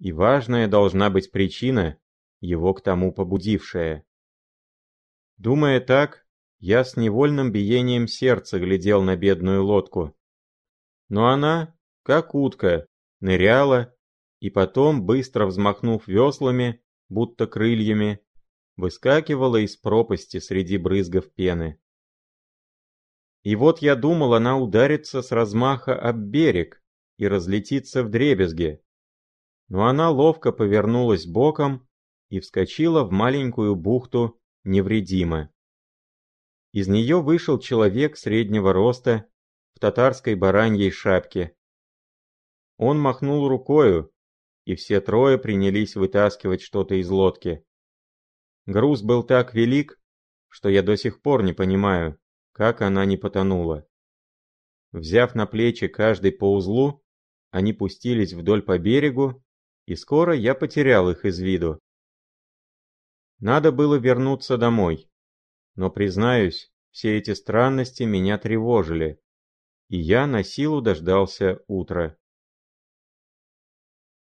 И 0.01 0.11
важная 0.13 0.67
должна 0.67 1.11
быть 1.11 1.29
причина, 1.29 1.95
его 2.39 2.73
к 2.73 2.81
тому 2.81 3.13
побудившая. 3.13 4.03
Думая 5.37 5.79
так, 5.79 6.25
я 6.57 6.83
с 6.83 6.97
невольным 6.97 7.51
биением 7.51 8.07
сердца 8.07 8.57
глядел 8.57 9.03
на 9.03 9.15
бедную 9.15 9.63
лодку. 9.63 10.17
Но 11.07 11.27
она, 11.27 11.77
как 12.01 12.33
утка, 12.33 12.87
ныряла, 13.19 13.95
и 14.39 14.49
потом, 14.49 15.05
быстро 15.05 15.45
взмахнув 15.45 16.07
веслами, 16.07 16.81
будто 17.07 17.45
крыльями, 17.45 18.25
выскакивала 18.77 19.57
из 19.57 19.77
пропасти 19.77 20.39
среди 20.39 20.79
брызгов 20.79 21.31
пены. 21.31 21.79
И 23.43 23.55
вот 23.55 23.83
я 23.83 23.95
думал, 23.95 24.33
она 24.33 24.57
ударится 24.57 25.21
с 25.21 25.31
размаха 25.31 25.93
об 25.93 26.17
берег 26.17 26.81
и 27.17 27.27
разлетится 27.27 28.03
в 28.03 28.09
дребезги. 28.09 28.83
Но 29.71 29.87
она 29.87 30.09
ловко 30.09 30.51
повернулась 30.51 31.25
боком 31.25 31.87
и 32.27 32.41
вскочила 32.41 33.05
в 33.05 33.11
маленькую 33.11 33.77
бухту 33.77 34.37
невредимо. 34.65 35.49
Из 36.73 36.89
нее 36.89 37.21
вышел 37.21 37.57
человек 37.57 38.17
среднего 38.17 38.73
роста 38.73 39.29
в 39.73 39.79
татарской 39.79 40.35
бараньей 40.35 40.91
шапке. 40.91 41.55
Он 42.75 42.99
махнул 42.99 43.47
рукою, 43.47 44.13
и 44.65 44.75
все 44.75 44.99
трое 44.99 45.37
принялись 45.37 45.95
вытаскивать 45.95 46.61
что-то 46.61 46.95
из 46.95 47.09
лодки. 47.09 47.65
Груз 48.65 49.01
был 49.01 49.23
так 49.23 49.53
велик, 49.53 49.97
что 50.49 50.67
я 50.67 50.83
до 50.83 50.97
сих 50.97 51.21
пор 51.21 51.43
не 51.43 51.53
понимаю, 51.53 52.19
как 52.51 52.81
она 52.81 53.05
не 53.05 53.15
потонула. 53.15 53.87
Взяв 54.91 55.33
на 55.33 55.45
плечи 55.45 55.87
каждый 55.87 56.33
по 56.33 56.53
узлу, 56.53 57.05
они 57.51 57.71
пустились 57.71 58.33
вдоль 58.33 58.63
по 58.63 58.77
берегу, 58.77 59.41
и 59.91 59.95
скоро 59.97 60.33
я 60.33 60.55
потерял 60.55 61.09
их 61.09 61.25
из 61.25 61.39
виду. 61.39 61.77
Надо 63.39 63.73
было 63.73 63.95
вернуться 63.95 64.57
домой. 64.57 65.11
Но, 65.75 65.91
признаюсь, 65.91 66.71
все 66.91 67.17
эти 67.17 67.33
странности 67.33 68.03
меня 68.03 68.37
тревожили, 68.37 69.21
и 69.89 69.97
я 69.97 70.27
на 70.27 70.43
силу 70.45 70.81
дождался 70.81 71.61
утра. 71.67 72.17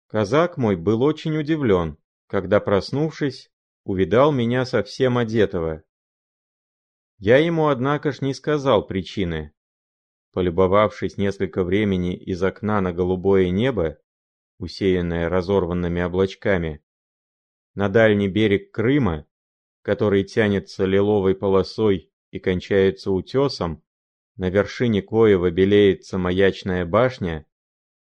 Казак 0.06 0.58
мой 0.58 0.76
был 0.76 1.02
очень 1.02 1.36
удивлен, 1.36 1.98
когда, 2.28 2.60
проснувшись, 2.60 3.50
увидал 3.82 4.30
меня 4.30 4.64
совсем 4.64 5.18
одетого. 5.18 5.82
Я 7.16 7.38
ему, 7.38 7.66
однако 7.66 8.12
ж, 8.12 8.20
не 8.20 8.32
сказал 8.32 8.86
причины. 8.86 9.52
Полюбовавшись 10.30 11.16
несколько 11.16 11.64
времени 11.64 12.16
из 12.16 12.40
окна 12.44 12.80
на 12.80 12.92
голубое 12.92 13.50
небо, 13.50 13.98
усеянное 14.58 15.28
разорванными 15.28 16.00
облачками, 16.00 16.82
на 17.74 17.88
дальний 17.88 18.28
берег 18.28 18.72
Крыма, 18.72 19.26
который 19.82 20.24
тянется 20.24 20.84
лиловой 20.84 21.34
полосой 21.34 22.12
и 22.30 22.38
кончается 22.38 23.10
утесом, 23.10 23.82
на 24.36 24.50
вершине 24.50 25.02
коего 25.02 25.50
белеется 25.50 26.18
маячная 26.18 26.84
башня, 26.84 27.46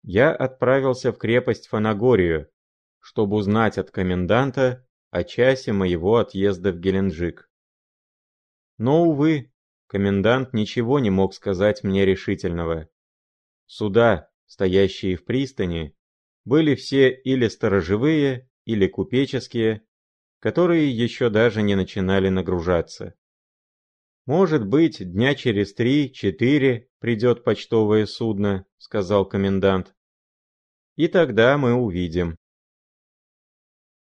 я 0.02 0.32
отправился 0.32 1.12
в 1.12 1.18
крепость 1.18 1.68
Фанагорию, 1.68 2.50
чтобы 3.00 3.36
узнать 3.36 3.78
от 3.78 3.90
коменданта 3.90 4.86
о 5.10 5.24
часе 5.24 5.72
моего 5.72 6.16
отъезда 6.16 6.72
в 6.72 6.78
Геленджик. 6.78 7.50
Но, 8.78 9.04
увы, 9.04 9.52
комендант 9.86 10.52
ничего 10.52 10.98
не 10.98 11.10
мог 11.10 11.34
сказать 11.34 11.82
мне 11.82 12.04
решительного. 12.04 12.88
Суда, 13.66 14.30
стоящие 14.46 15.16
в 15.16 15.24
пристани, 15.24 15.96
были 16.48 16.74
все 16.74 17.10
или 17.10 17.46
сторожевые, 17.46 18.50
или 18.64 18.86
купеческие, 18.86 19.82
которые 20.40 20.90
еще 20.90 21.28
даже 21.28 21.62
не 21.62 21.74
начинали 21.74 22.30
нагружаться. 22.30 23.14
«Может 24.24 24.66
быть, 24.66 24.98
дня 25.12 25.34
через 25.34 25.74
три-четыре 25.74 26.88
придет 27.00 27.44
почтовое 27.44 28.06
судно»,— 28.06 28.66
сказал 28.78 29.26
комендант. 29.26 29.94
«И 30.96 31.08
тогда 31.08 31.58
мы 31.58 31.74
увидим». 31.74 32.36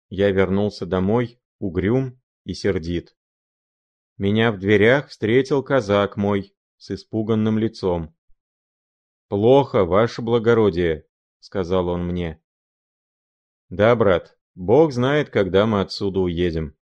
Я 0.10 0.32
вернулся 0.32 0.86
домой, 0.86 1.42
угрюм 1.60 2.22
и 2.46 2.54
сердит. 2.54 3.16
Меня 4.18 4.52
в 4.52 4.60
дверях 4.60 5.10
встретил 5.10 5.64
казак 5.64 6.16
мой 6.18 6.56
с 6.78 6.92
испуганным 6.92 7.58
лицом. 7.58 8.16
«Плохо, 9.28 9.84
ваше 9.84 10.22
благородие»,— 10.22 11.06
сказал 11.48 11.88
он 11.88 12.06
мне. 12.06 12.44
«Да, 13.70 13.96
брат, 13.96 14.38
Бог 14.54 14.92
знает, 14.92 15.30
когда 15.30 15.66
мы 15.66 15.80
отсюда 15.80 16.20
уедем». 16.20 16.76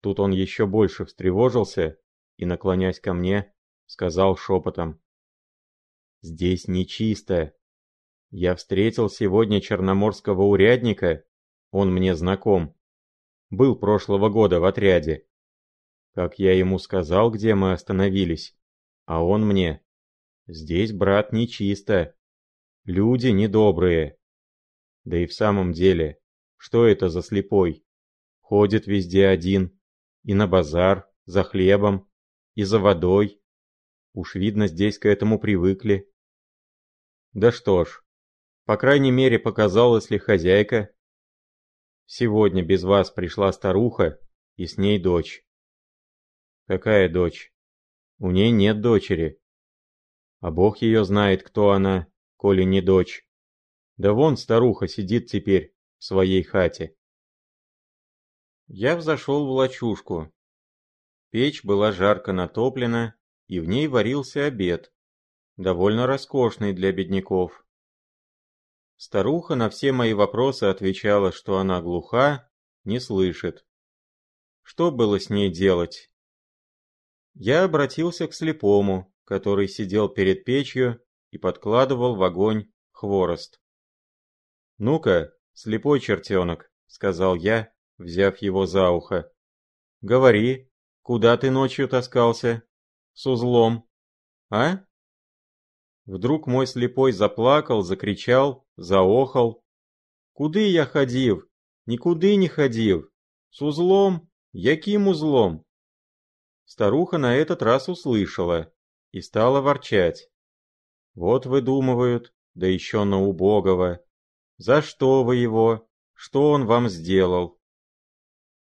Тут 0.00 0.18
он 0.18 0.32
еще 0.32 0.66
больше 0.66 1.04
встревожился 1.04 2.00
и, 2.38 2.44
наклонясь 2.44 2.98
ко 2.98 3.14
мне, 3.14 3.54
сказал 3.86 4.36
шепотом. 4.36 5.00
«Здесь 6.22 6.66
нечисто. 6.66 7.54
Я 8.30 8.56
встретил 8.56 9.08
сегодня 9.08 9.60
черноморского 9.60 10.42
урядника 10.42 11.24
он 11.70 11.94
мне 11.94 12.16
знаком. 12.16 12.74
Был 13.50 13.76
прошлого 13.76 14.28
года 14.28 14.58
в 14.58 14.64
отряде. 14.64 15.28
Как 16.14 16.40
я 16.40 16.52
ему 16.52 16.80
сказал, 16.80 17.30
где 17.30 17.54
мы 17.54 17.72
остановились, 17.74 18.58
а 19.04 19.24
он 19.24 19.46
мне. 19.46 19.84
Здесь, 20.48 20.92
брат, 20.92 21.32
нечисто. 21.32 22.16
Люди 22.90 23.28
недобрые. 23.28 24.18
Да 25.04 25.16
и 25.16 25.26
в 25.26 25.32
самом 25.32 25.72
деле, 25.72 26.18
что 26.56 26.88
это 26.88 27.08
за 27.08 27.22
слепой? 27.22 27.86
Ходит 28.40 28.88
везде 28.88 29.28
один. 29.28 29.78
И 30.24 30.34
на 30.34 30.48
базар, 30.48 31.08
за 31.24 31.44
хлебом, 31.44 32.10
и 32.56 32.64
за 32.64 32.80
водой. 32.80 33.40
Уж 34.12 34.34
видно, 34.34 34.66
здесь 34.66 34.98
к 34.98 35.06
этому 35.06 35.38
привыкли. 35.38 36.12
Да 37.32 37.52
что 37.52 37.84
ж, 37.84 38.02
по 38.64 38.76
крайней 38.76 39.12
мере 39.12 39.38
показалась 39.38 40.10
ли 40.10 40.18
хозяйка, 40.18 40.92
Сегодня 42.06 42.64
без 42.64 42.82
вас 42.82 43.12
пришла 43.12 43.52
старуха, 43.52 44.18
и 44.56 44.66
с 44.66 44.78
ней 44.78 44.98
дочь. 44.98 45.44
Какая 46.66 47.08
дочь? 47.08 47.54
У 48.18 48.32
ней 48.32 48.50
нет 48.50 48.80
дочери. 48.80 49.40
А 50.40 50.50
бог 50.50 50.78
ее 50.78 51.04
знает, 51.04 51.44
кто 51.44 51.70
она, 51.70 52.09
коли 52.40 52.64
не 52.64 52.80
дочь. 52.80 53.28
Да 53.98 54.14
вон 54.14 54.38
старуха 54.38 54.88
сидит 54.88 55.26
теперь 55.26 55.74
в 55.98 56.04
своей 56.04 56.42
хате. 56.42 56.96
Я 58.66 58.96
взошел 58.96 59.46
в 59.46 59.50
лачушку. 59.50 60.32
Печь 61.28 61.62
была 61.64 61.92
жарко 61.92 62.32
натоплена, 62.32 63.14
и 63.46 63.60
в 63.60 63.68
ней 63.68 63.88
варился 63.88 64.46
обед, 64.46 64.90
довольно 65.58 66.06
роскошный 66.06 66.72
для 66.72 66.92
бедняков. 66.92 67.62
Старуха 68.96 69.54
на 69.54 69.68
все 69.68 69.92
мои 69.92 70.14
вопросы 70.14 70.64
отвечала, 70.64 71.32
что 71.32 71.58
она 71.58 71.82
глуха, 71.82 72.50
не 72.84 73.00
слышит. 73.00 73.66
Что 74.62 74.90
было 74.90 75.20
с 75.20 75.28
ней 75.28 75.50
делать? 75.50 76.10
Я 77.34 77.64
обратился 77.64 78.26
к 78.28 78.32
слепому, 78.32 79.14
который 79.24 79.68
сидел 79.68 80.08
перед 80.08 80.46
печью 80.46 81.04
и 81.30 81.38
подкладывал 81.38 82.16
в 82.16 82.22
огонь 82.22 82.70
хворост. 82.92 83.60
«Ну-ка, 84.78 85.32
слепой 85.52 86.00
чертенок»,— 86.00 86.70
сказал 86.86 87.36
я, 87.36 87.72
взяв 87.98 88.38
его 88.38 88.66
за 88.66 88.90
ухо. 88.90 89.30
«Говори, 90.00 90.70
куда 91.02 91.36
ты 91.36 91.50
ночью 91.50 91.88
таскался? 91.88 92.62
С 93.12 93.26
узлом. 93.26 93.88
А?» 94.50 94.84
Вдруг 96.06 96.46
мой 96.46 96.66
слепой 96.66 97.12
заплакал, 97.12 97.82
закричал, 97.82 98.66
заохал. 98.76 99.62
«Куды 100.32 100.68
я 100.68 100.86
ходив? 100.86 101.46
Никуды 101.86 102.36
не 102.36 102.48
ходив. 102.48 103.10
С 103.50 103.60
узлом? 103.60 104.30
Яким 104.52 105.08
узлом?» 105.08 105.64
Старуха 106.64 107.18
на 107.18 107.36
этот 107.36 107.62
раз 107.62 107.88
услышала 107.88 108.72
и 109.10 109.20
стала 109.20 109.60
ворчать. 109.60 110.29
«Вот 111.14 111.46
выдумывают, 111.46 112.32
да 112.54 112.66
еще 112.66 113.04
на 113.04 113.20
убогого. 113.20 114.04
За 114.56 114.82
что 114.82 115.24
вы 115.24 115.36
его? 115.36 115.88
Что 116.14 116.50
он 116.50 116.66
вам 116.66 116.88
сделал?» 116.88 117.60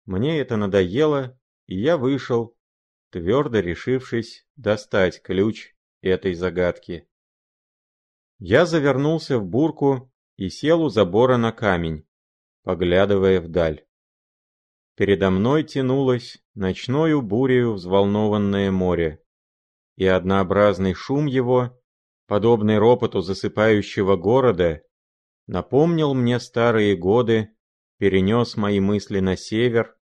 Мне 0.06 0.40
это 0.40 0.58
надоело, 0.58 1.40
и 1.68 1.80
я 1.80 1.98
вышел, 1.98 2.58
твердо 3.12 3.60
решившись 3.60 4.48
достать 4.56 5.22
ключ 5.22 5.76
этой 6.02 6.34
загадки. 6.34 7.08
Я 8.40 8.66
завернулся 8.66 9.38
в 9.38 9.46
бурку 9.46 10.12
и 10.38 10.50
сел 10.50 10.82
у 10.82 10.90
забора 10.90 11.38
на 11.38 11.52
камень, 11.52 12.08
поглядывая 12.64 13.42
вдаль. 13.42 13.86
Передо 14.96 15.30
мной 15.30 15.64
тянулось 15.64 16.44
ночною 16.56 17.22
бурею 17.22 17.74
взволнованное 17.74 18.72
море, 18.72 19.24
и 19.96 20.06
однообразный 20.06 20.94
шум 20.94 21.26
его, 21.26 21.79
подобный 22.30 22.78
ропоту 22.78 23.22
засыпающего 23.22 24.16
города, 24.16 24.84
напомнил 25.48 26.14
мне 26.14 26.40
старые 26.40 26.96
годы, 26.96 27.50
перенес 27.98 28.56
мои 28.56 28.80
мысли 28.80 29.20
на 29.20 29.36
север, 29.36 29.98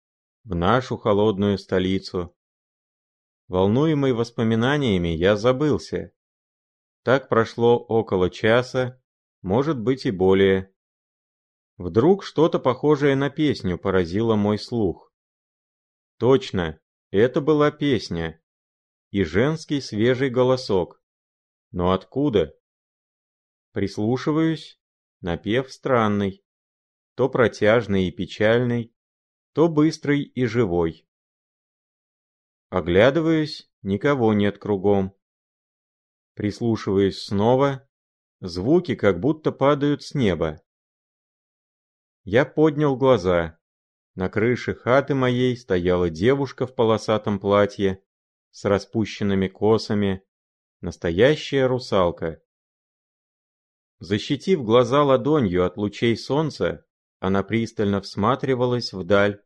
в 0.42 0.54
нашу 0.54 0.96
холодную 0.96 1.58
столицу. 1.58 2.34
Волнуемый 3.46 4.14
воспоминаниями, 4.14 5.08
я 5.08 5.36
забылся, 5.36 6.12
так 7.02 7.28
прошло 7.28 7.78
около 7.78 8.30
часа, 8.30 8.98
может 9.42 9.78
быть 9.78 10.06
и 10.06 10.10
более. 10.10 10.72
Вдруг 11.76 12.24
что-то 12.24 12.58
похожее 12.58 13.16
на 13.16 13.28
песню 13.28 13.76
поразило 13.76 14.34
мой 14.34 14.58
слух. 14.58 15.12
Точно, 16.18 16.80
это 17.10 17.42
была 17.42 17.70
песня. 17.70 18.40
и 19.10 19.22
женский 19.22 19.80
свежий 19.80 20.28
голосок. 20.28 21.03
Но 21.74 21.90
откуда? 21.90 22.56
Прислушиваюсь, 23.72 24.80
напев 25.20 25.72
странный, 25.72 26.44
то 27.16 27.28
протяжный 27.28 28.06
и 28.06 28.12
печальный, 28.12 28.94
то 29.54 29.68
быстрый 29.68 30.22
и 30.22 30.46
живой. 30.46 31.04
Оглядываюсь, 32.68 33.68
никого 33.82 34.34
нет 34.34 34.58
кругом. 34.58 35.16
Прислушиваюсь 36.34 37.20
снова, 37.20 37.88
звуки 38.38 38.94
как 38.94 39.18
будто 39.18 39.50
падают 39.50 40.04
с 40.04 40.14
неба. 40.14 40.62
Я 42.22 42.44
поднял 42.44 42.96
глаза. 42.96 43.58
На 44.14 44.28
крыше 44.28 44.76
хаты 44.76 45.16
моей 45.16 45.56
стояла 45.56 46.08
девушка 46.08 46.68
в 46.68 46.74
полосатом 46.76 47.40
платье 47.40 48.00
с 48.52 48.64
распущенными 48.64 49.48
косами, 49.48 50.23
настоящая 50.84 51.66
русалка. 51.66 52.42
Защитив 54.00 54.62
глаза 54.62 55.02
ладонью 55.02 55.64
от 55.64 55.78
лучей 55.78 56.14
солнца, 56.14 56.84
она 57.20 57.42
пристально 57.42 58.02
всматривалась 58.02 58.92
вдаль, 58.92 59.42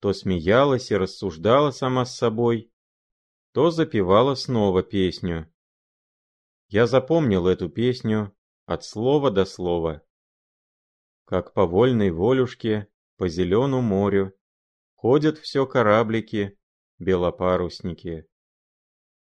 то 0.00 0.14
смеялась 0.14 0.90
и 0.90 0.96
рассуждала 0.96 1.72
сама 1.72 2.06
с 2.06 2.16
собой, 2.16 2.72
то 3.52 3.70
запевала 3.70 4.34
снова 4.34 4.82
песню. 4.82 5.52
Я 6.68 6.86
запомнил 6.86 7.46
эту 7.46 7.68
песню 7.68 8.34
от 8.64 8.82
слова 8.82 9.30
до 9.30 9.44
слова. 9.44 10.02
Как 11.26 11.52
по 11.52 11.66
вольной 11.66 12.10
волюшке, 12.10 12.88
по 13.18 13.28
зеленому 13.28 13.82
морю, 13.82 14.34
ходят 14.94 15.36
все 15.36 15.66
кораблики, 15.66 16.58
белопарусники. 16.98 18.26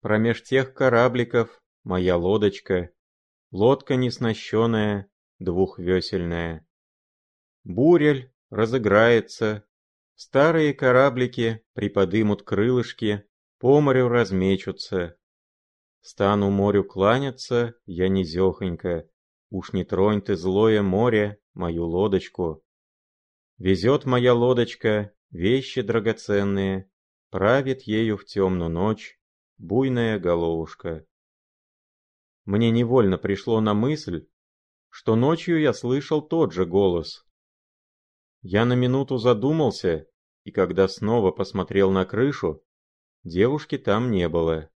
Промеж 0.00 0.44
тех 0.44 0.74
корабликов 0.74 1.60
моя 1.82 2.16
лодочка, 2.16 2.90
лодка 3.50 3.96
неснащенная, 3.96 5.10
двухвесельная. 5.40 6.64
Бурель 7.64 8.32
разыграется, 8.48 9.64
старые 10.14 10.72
кораблики 10.72 11.64
приподымут 11.72 12.44
крылышки, 12.44 13.24
по 13.58 13.80
морю 13.80 14.08
размечутся. 14.08 15.16
Стану 16.00 16.50
морю 16.50 16.84
кланяться, 16.84 17.74
я 17.84 18.08
низехонько, 18.08 19.08
уж 19.50 19.72
не 19.72 19.84
тронь 19.84 20.22
ты 20.22 20.36
злое 20.36 20.80
море, 20.80 21.40
мою 21.54 21.84
лодочку. 21.86 22.64
Везет 23.58 24.04
моя 24.04 24.32
лодочка 24.32 25.12
вещи 25.30 25.82
драгоценные, 25.82 26.88
правит 27.30 27.82
ею 27.82 28.16
в 28.16 28.24
темную 28.24 28.70
ночь 28.70 29.17
буйная 29.58 30.18
головушка. 30.18 31.06
Мне 32.44 32.70
невольно 32.70 33.18
пришло 33.18 33.60
на 33.60 33.74
мысль, 33.74 34.26
что 34.88 35.16
ночью 35.16 35.60
я 35.60 35.72
слышал 35.72 36.22
тот 36.22 36.52
же 36.52 36.64
голос. 36.64 37.26
Я 38.40 38.64
на 38.64 38.74
минуту 38.74 39.18
задумался, 39.18 40.08
и 40.44 40.50
когда 40.50 40.88
снова 40.88 41.30
посмотрел 41.32 41.90
на 41.90 42.06
крышу, 42.06 42.64
девушки 43.24 43.76
там 43.76 44.10
не 44.10 44.28
было. 44.28 44.70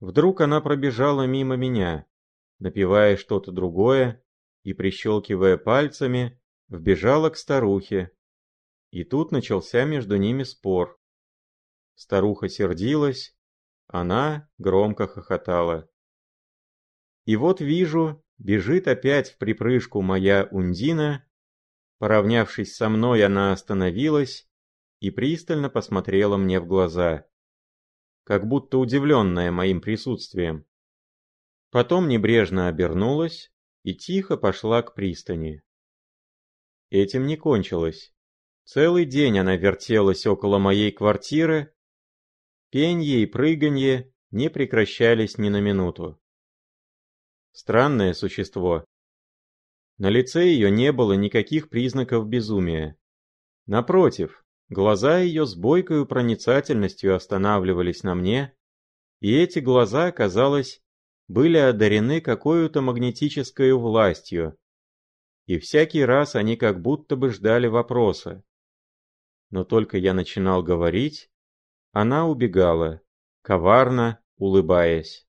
Вдруг 0.00 0.40
она 0.40 0.60
пробежала 0.60 1.26
мимо 1.26 1.56
меня, 1.56 2.06
напевая 2.58 3.16
что-то 3.16 3.50
другое 3.50 4.22
и, 4.62 4.74
прищелкивая 4.74 5.56
пальцами, 5.56 6.40
вбежала 6.68 7.30
к 7.30 7.36
старухе. 7.36 8.12
И 8.90 9.02
тут 9.02 9.32
начался 9.32 9.84
между 9.84 10.16
ними 10.16 10.44
спор. 10.44 11.00
Старуха 11.94 12.48
сердилась, 12.48 13.37
она 13.88 14.48
громко 14.58 15.06
хохотала. 15.06 15.90
И 17.24 17.36
вот 17.36 17.60
вижу, 17.60 18.24
бежит 18.38 18.88
опять 18.88 19.32
в 19.32 19.38
припрыжку 19.38 20.00
моя 20.00 20.48
Ундина. 20.50 21.26
Поравнявшись 21.98 22.76
со 22.76 22.88
мной, 22.88 23.24
она 23.24 23.52
остановилась 23.52 24.48
и 25.00 25.10
пристально 25.10 25.68
посмотрела 25.68 26.36
мне 26.36 26.60
в 26.60 26.66
глаза 26.66 27.28
как 28.28 28.46
будто 28.46 28.76
удивленная 28.76 29.50
моим 29.50 29.80
присутствием. 29.80 30.66
Потом 31.70 32.08
небрежно 32.08 32.68
обернулась 32.68 33.50
и 33.84 33.94
тихо 33.94 34.36
пошла 34.36 34.82
к 34.82 34.94
пристани. 34.94 35.62
Этим 36.90 37.26
не 37.26 37.38
кончилось. 37.38 38.14
Целый 38.64 39.06
день 39.06 39.38
она 39.38 39.56
вертелась 39.56 40.26
около 40.26 40.58
моей 40.58 40.92
квартиры, 40.92 41.74
пенье 42.70 43.22
и 43.22 43.26
прыганье 43.26 44.12
не 44.30 44.50
прекращались 44.50 45.38
ни 45.38 45.48
на 45.48 45.60
минуту. 45.60 46.20
Странное 47.52 48.14
существо. 48.14 48.84
На 49.96 50.10
лице 50.10 50.46
ее 50.46 50.70
не 50.70 50.92
было 50.92 51.14
никаких 51.14 51.68
признаков 51.70 52.28
безумия. 52.28 52.96
Напротив, 53.66 54.44
Глаза 54.70 55.18
ее 55.18 55.46
с 55.46 55.54
бойкою 55.54 56.04
проницательностью 56.04 57.14
останавливались 57.14 58.02
на 58.02 58.14
мне, 58.14 58.54
и 59.20 59.34
эти 59.34 59.60
глаза, 59.60 60.12
казалось, 60.12 60.82
были 61.26 61.56
одарены 61.56 62.20
какой-то 62.20 62.82
магнетической 62.82 63.72
властью, 63.72 64.58
и 65.46 65.58
всякий 65.58 66.04
раз 66.04 66.34
они 66.34 66.56
как 66.56 66.82
будто 66.82 67.16
бы 67.16 67.30
ждали 67.30 67.66
вопроса. 67.66 68.44
Но 69.50 69.64
только 69.64 69.96
я 69.96 70.12
начинал 70.12 70.62
говорить, 70.62 71.30
она 71.92 72.26
убегала, 72.26 73.00
коварно 73.42 74.20
улыбаясь. 74.36 75.26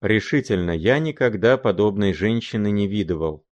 Решительно, 0.00 0.72
я 0.72 0.98
никогда 0.98 1.56
подобной 1.56 2.12
женщины 2.12 2.70
не 2.70 2.86
видывал. 2.86 3.46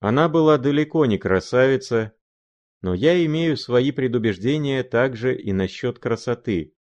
Она 0.00 0.28
была 0.28 0.58
далеко 0.58 1.06
не 1.06 1.18
красавица, 1.18 2.14
но 2.80 2.94
я 2.94 3.24
имею 3.24 3.56
свои 3.56 3.92
предубеждения 3.92 4.82
также 4.82 5.38
и 5.38 5.52
насчет 5.52 5.98
красоты. 5.98 6.74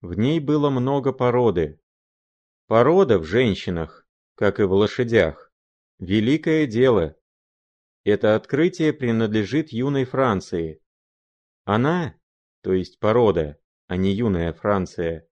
В 0.00 0.14
ней 0.14 0.40
было 0.40 0.70
много 0.70 1.12
породы. 1.12 1.80
Порода 2.66 3.18
в 3.18 3.24
женщинах, 3.24 4.06
как 4.34 4.60
и 4.60 4.64
в 4.64 4.72
лошадях, 4.72 5.52
великое 5.98 6.66
дело. 6.66 7.16
Это 8.04 8.34
открытие 8.34 8.92
принадлежит 8.92 9.70
юной 9.70 10.04
Франции. 10.04 10.82
Она, 11.64 12.19
то 12.62 12.72
есть 12.72 12.98
порода, 12.98 13.58
а 13.86 13.96
не 13.96 14.12
юная 14.12 14.52
Франция, 14.52 15.28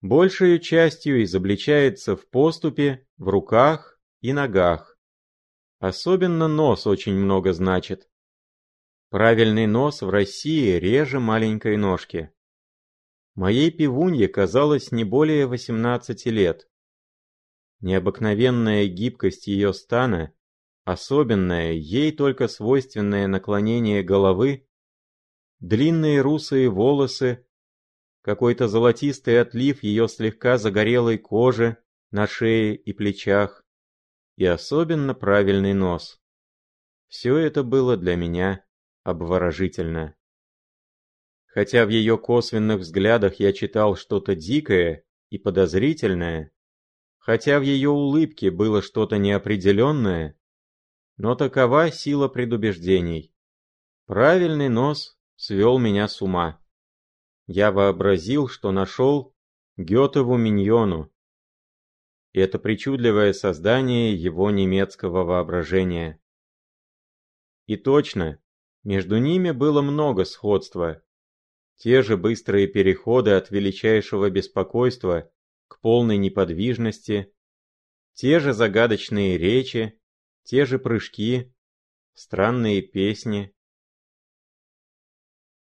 большей 0.00 0.58
частью 0.58 1.22
изобличается 1.24 2.16
в 2.16 2.28
поступе, 2.28 3.06
в 3.16 3.28
руках 3.28 3.98
и 4.20 4.32
ногах. 4.32 4.98
Особенно 5.78 6.48
нос 6.48 6.86
очень 6.86 7.14
много 7.14 7.52
значит. 7.52 8.08
Правильный 9.10 9.66
нос 9.66 10.02
в 10.02 10.10
России 10.10 10.72
реже 10.78 11.20
маленькой 11.20 11.76
ножки. 11.76 12.32
Моей 13.34 13.70
пивунье 13.70 14.28
казалось 14.28 14.90
не 14.92 15.04
более 15.04 15.46
18 15.46 16.26
лет. 16.26 16.68
Необыкновенная 17.80 18.86
гибкость 18.86 19.46
ее 19.46 19.74
стана, 19.74 20.32
особенное, 20.84 21.72
ей 21.72 22.12
только 22.12 22.48
свойственное 22.48 23.26
наклонение 23.26 24.02
головы, 24.02 24.65
длинные 25.60 26.20
русые 26.20 26.68
волосы, 26.68 27.46
какой-то 28.22 28.68
золотистый 28.68 29.40
отлив 29.40 29.82
ее 29.82 30.08
слегка 30.08 30.58
загорелой 30.58 31.18
кожи 31.18 31.76
на 32.10 32.26
шее 32.26 32.76
и 32.76 32.92
плечах, 32.92 33.64
и 34.36 34.44
особенно 34.44 35.14
правильный 35.14 35.74
нос. 35.74 36.20
Все 37.08 37.36
это 37.36 37.62
было 37.62 37.96
для 37.96 38.16
меня 38.16 38.64
обворожительно. 39.04 40.16
Хотя 41.46 41.86
в 41.86 41.88
ее 41.88 42.18
косвенных 42.18 42.80
взглядах 42.80 43.36
я 43.36 43.52
читал 43.52 43.96
что-то 43.96 44.34
дикое 44.34 45.04
и 45.30 45.38
подозрительное, 45.38 46.52
хотя 47.18 47.58
в 47.58 47.62
ее 47.62 47.90
улыбке 47.90 48.50
было 48.50 48.82
что-то 48.82 49.16
неопределенное, 49.16 50.38
но 51.16 51.34
такова 51.34 51.90
сила 51.90 52.28
предубеждений. 52.28 53.32
Правильный 54.06 54.68
нос 54.68 55.15
свел 55.36 55.78
меня 55.78 56.08
с 56.08 56.20
ума. 56.20 56.60
Я 57.46 57.70
вообразил, 57.70 58.48
что 58.48 58.72
нашел 58.72 59.34
Гетову 59.76 60.36
миньону. 60.36 61.12
Это 62.32 62.58
причудливое 62.58 63.32
создание 63.32 64.14
его 64.14 64.50
немецкого 64.50 65.24
воображения. 65.24 66.20
И 67.66 67.76
точно, 67.76 68.40
между 68.84 69.18
ними 69.18 69.50
было 69.52 69.82
много 69.82 70.24
сходства. 70.24 71.02
Те 71.76 72.02
же 72.02 72.16
быстрые 72.16 72.66
переходы 72.66 73.32
от 73.32 73.50
величайшего 73.50 74.30
беспокойства 74.30 75.30
к 75.68 75.80
полной 75.80 76.16
неподвижности, 76.16 77.32
те 78.14 78.38
же 78.38 78.52
загадочные 78.52 79.36
речи, 79.36 80.00
те 80.44 80.64
же 80.64 80.78
прыжки, 80.78 81.52
странные 82.14 82.80
песни. 82.80 83.55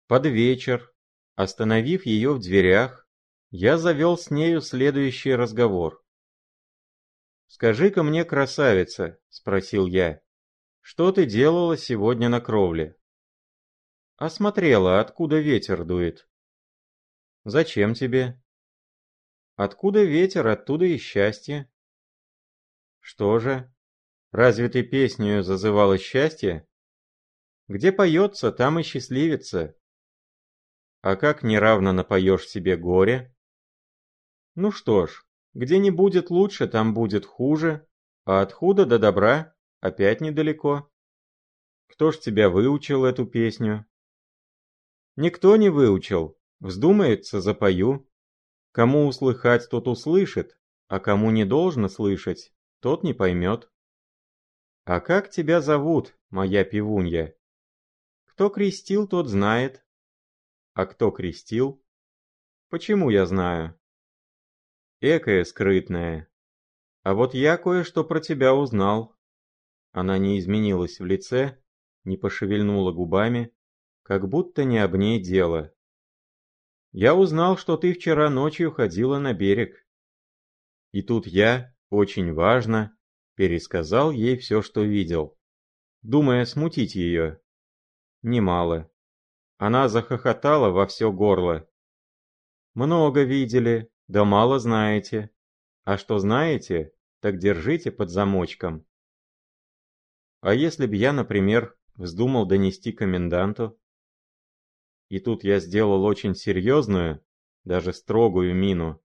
Под 0.09 0.25
вечер, 0.25 0.91
остановив 1.35 2.03
ее 2.07 2.33
в 2.33 2.39
дверях, 2.39 3.07
Я 3.51 3.77
завел 3.77 4.17
с 4.17 4.31
нею 4.31 4.59
следующий 4.59 5.35
разговор. 5.35 6.03
«Скажи-ка 7.45 8.01
мне, 8.01 8.25
красавица»,— 8.25 9.19
спросил 9.29 9.85
я,— 9.85 10.19
«что 10.81 11.11
ты 11.11 11.27
делала 11.27 11.77
сегодня 11.77 12.27
на 12.27 12.41
кровле?» 12.41 12.95
«Осмотрела, 14.15 14.99
откуда 14.99 15.39
ветер 15.39 15.85
дует». 15.85 16.27
«Зачем 17.43 17.93
тебе?» 17.93 18.41
«Откуда 19.57 20.03
ветер, 20.03 20.47
оттуда 20.47 20.85
и 20.85 20.97
счастье». 20.97 21.71
«Что 22.99 23.37
же? 23.37 23.71
Разве 24.31 24.69
ты 24.69 24.81
песню 24.81 25.43
зазывала 25.43 25.99
счастье?» 25.99 26.67
«Где 27.67 27.91
поется, 27.91 28.51
там 28.51 28.79
и 28.79 28.83
счастливится». 28.83 29.78
«А 31.01 31.15
как 31.15 31.43
неравно 31.43 31.93
напоешь 31.93 32.47
себе 32.47 32.75
горе?» 32.75 33.35
«Ну 34.55 34.71
что 34.71 35.07
ж, 35.07 35.25
где 35.53 35.77
не 35.79 35.91
будет 35.91 36.29
лучше, 36.29 36.67
там 36.67 36.93
будет 36.93 37.25
хуже, 37.25 37.87
а 38.25 38.41
от 38.41 38.51
худа 38.53 38.85
до 38.85 38.99
добра 38.99 39.55
опять 39.79 40.21
недалеко. 40.21 40.91
Кто 41.87 42.11
ж 42.11 42.19
тебя 42.19 42.49
выучил 42.49 43.05
эту 43.05 43.25
песню? 43.25 43.85
Никто 45.15 45.55
не 45.55 45.69
выучил, 45.69 46.37
вздумается, 46.59 47.41
запою. 47.41 48.07
Кому 48.71 49.07
услыхать, 49.07 49.67
тот 49.69 49.87
услышит, 49.87 50.59
а 50.87 50.99
кому 50.99 51.31
не 51.31 51.43
должно 51.43 51.89
слышать, 51.89 52.53
тот 52.79 53.03
не 53.03 53.13
поймет. 53.13 53.71
А 54.85 54.99
как 54.99 55.29
тебя 55.29 55.59
зовут, 55.59 56.15
моя 56.29 56.63
пивунья? 56.63 57.35
Кто 58.25 58.49
крестил, 58.49 59.07
тот 59.07 59.27
знает. 59.27 59.83
А 60.79 60.85
кто 60.85 61.11
крестил? 61.11 61.83
Почему 62.69 63.09
я 63.09 63.25
знаю? 63.25 63.77
Экая 65.01 65.43
скрытная. 65.43 66.31
А 67.03 67.15
вот 67.15 67.33
я 67.33 67.57
кое-что 67.57 68.05
про 68.05 68.21
тебя 68.21 68.55
узнал. 68.55 69.13
Она 69.91 70.17
не 70.17 70.39
изменилась 70.39 71.01
в 71.01 71.05
лице, 71.05 71.61
не 72.05 72.15
пошевельнула 72.15 72.93
губами, 72.93 73.53
как 74.03 74.29
будто 74.29 74.63
не 74.63 74.77
об 74.77 74.95
ней 74.95 75.21
дело. 75.21 75.75
Я 76.93 77.13
узнал, 77.13 77.57
что 77.57 77.75
ты 77.75 77.91
вчера 77.91 78.29
ночью 78.29 78.71
ходила 78.71 79.19
на 79.19 79.33
берег. 79.33 79.85
И 80.93 81.01
тут 81.01 81.27
я, 81.27 81.75
очень 81.89 82.31
важно, 82.31 82.97
пересказал 83.35 84.11
ей 84.11 84.37
все, 84.37 84.61
что 84.61 84.83
видел, 84.83 85.37
думая 86.03 86.45
смутить 86.45 86.95
ее. 86.95 87.41
Немало. 88.21 88.89
Она 89.59 89.89
захохотала 89.89 90.69
во 90.69 90.87
все 90.87 91.11
горло. 91.11 91.69
Много 92.75 93.23
видели, 93.23 93.91
да 94.07 94.23
мало 94.23 94.57
знаете. 94.57 95.31
А 95.83 95.97
что 95.97 96.17
знаете, 96.17 96.93
так 97.19 97.39
держите 97.39 97.91
под 97.91 98.09
замочком. 98.09 98.85
А 100.39 100.53
если 100.53 100.87
б 100.87 100.95
я, 100.95 101.11
например, 101.11 101.77
вздумал 101.95 102.45
донести 102.45 102.93
коменданту? 102.93 103.77
И 105.09 105.19
тут 105.19 105.43
я 105.43 105.59
сделал 105.59 106.05
очень 106.05 106.35
серьезную, 106.35 107.21
даже 107.65 107.91
строгую 107.91 108.55
мину. 108.55 109.03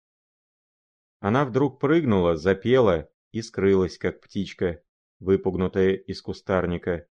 Она 1.20 1.44
вдруг 1.44 1.78
прыгнула, 1.78 2.38
запела 2.38 3.10
и 3.34 3.42
скрылась, 3.42 3.98
как 3.98 4.22
птичка, 4.22 4.82
выпугнутая 5.20 5.96
из 5.96 6.22
кустарника. 6.22 7.06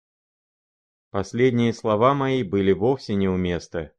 Последние 1.13 1.73
слова 1.73 2.15
мои 2.15 2.41
были 2.41 2.71
вовсе 2.71 3.13
не 3.13 3.29
у 3.29 3.37
места. 3.37 3.93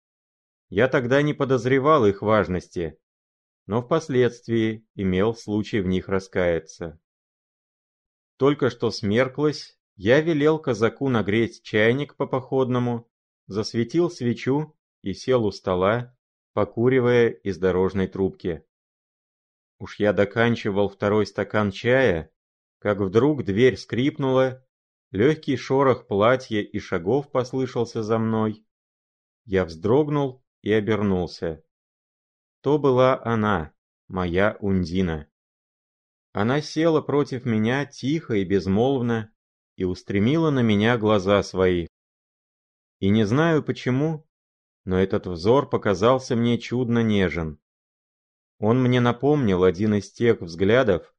Я 0.69 0.89
тогда 0.89 1.23
не 1.23 1.33
подозревал 1.33 2.07
их 2.07 2.23
важности, 2.23 2.99
но 3.67 3.83
впоследствии 3.83 4.85
имел 4.97 5.33
случай 5.37 5.79
в 5.79 5.87
них 5.87 6.09
раскаяться. 6.09 7.01
Только 8.37 8.69
что 8.69 8.91
смерклось, 8.91 9.79
я 9.95 10.21
велел 10.23 10.59
казаку 10.59 11.09
нагреть 11.09 11.63
чайник 11.63 12.17
по-походному, 12.17 13.09
засветил 13.47 14.11
свечу 14.11 14.77
и 15.03 15.15
сел 15.15 15.47
у 15.47 15.53
стола, 15.53 16.19
покуривая 16.53 17.29
из 17.29 17.59
дорожной 17.59 18.09
трубки. 18.09 18.65
Уж 19.79 20.01
я 20.01 20.13
доканчивал 20.13 20.89
второй 20.89 21.27
стакан 21.27 21.71
чая, 21.71 22.33
как 22.81 22.99
вдруг 22.99 23.45
дверь 23.45 23.77
скрипнула, 23.77 24.67
легкий 25.15 25.57
шорох 25.57 26.09
платья 26.09 26.61
и 26.61 26.79
шагов 26.81 27.31
послышался 27.31 28.03
за 28.03 28.19
мной. 28.19 28.67
Я 29.45 29.65
вздрогнул 29.65 30.45
и 30.63 30.73
обернулся. 30.73 31.63
То 32.63 32.79
была 32.79 33.23
она, 33.25 33.73
моя 34.09 34.57
Ундина. 34.59 35.31
Она 36.33 36.61
села 36.61 37.01
против 37.01 37.45
меня 37.45 37.87
тихо 37.87 38.35
и 38.35 38.45
безмолвно 38.45 39.33
и 39.77 39.85
устремила 39.85 40.51
на 40.51 40.61
меня 40.61 40.99
глаза 40.99 41.45
свои. 41.45 41.87
И 42.99 43.09
не 43.09 43.25
знаю 43.25 43.63
почему, 43.63 44.29
но 44.85 44.99
этот 44.99 45.29
взор 45.29 45.71
показался 45.71 46.35
мне 46.35 46.59
чудно 46.59 47.05
нежен. 47.05 47.61
Он 48.59 48.83
мне 48.83 49.01
напомнил 49.01 49.63
один 49.63 49.95
из 49.95 50.11
тех 50.11 50.41
взглядов, 50.41 51.14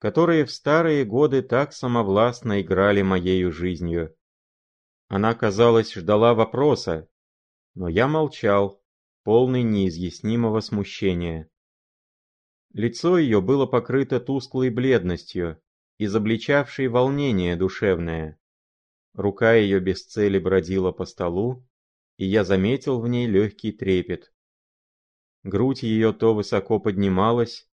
которые 0.00 0.46
в 0.46 0.50
старые 0.50 1.04
годы 1.04 1.42
так 1.42 1.74
самовластно 1.74 2.62
играли 2.62 3.02
моею 3.02 3.52
жизнью. 3.52 4.16
Она, 5.08 5.34
казалось, 5.34 5.92
ждала 5.92 6.32
вопроса, 6.32 7.06
но 7.74 7.86
я 7.86 8.08
молчал, 8.08 8.82
полный 9.24 9.62
неизъяснимого 9.62 10.60
смущения. 10.60 11.50
Лицо 12.72 13.18
ее 13.18 13.42
было 13.42 13.66
покрыто 13.66 14.20
тусклой 14.20 14.70
бледностью, 14.70 15.60
изобличавшей 15.98 16.88
волнение 16.88 17.54
душевное. 17.54 18.40
Рука 19.12 19.52
ее 19.52 19.80
без 19.80 20.06
цели 20.06 20.38
бродила 20.38 20.92
по 20.92 21.04
столу, 21.04 21.66
и 22.16 22.24
я 22.24 22.44
заметил 22.44 23.00
в 23.00 23.06
ней 23.08 23.26
легкий 23.26 23.72
трепет. 23.72 24.32
Грудь 25.42 25.82
ее 25.82 26.14
то 26.14 26.34
высоко 26.34 26.80
поднималась, 26.80 27.69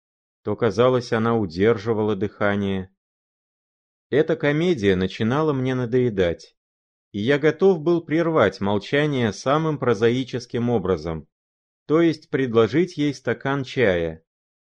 то, 0.47 0.55
казалось, 0.55 1.13
она 1.13 1.37
удерживала 1.37 2.15
дыхание. 2.15 2.95
Эта 4.11 4.37
комедия 4.37 4.95
начинала 4.95 5.53
мне 5.53 5.75
надоедать, 5.75 6.57
и 7.11 7.19
я 7.19 7.41
готов 7.41 7.81
был 7.81 8.01
прервать 8.01 8.61
молчание 8.61 9.33
самым 9.33 9.77
прозаическим 9.77 10.71
образом, 10.71 11.27
то 11.87 12.01
есть 12.01 12.31
предложить 12.31 12.97
ей 12.97 13.13
стакан 13.13 13.65
чая. 13.65 14.23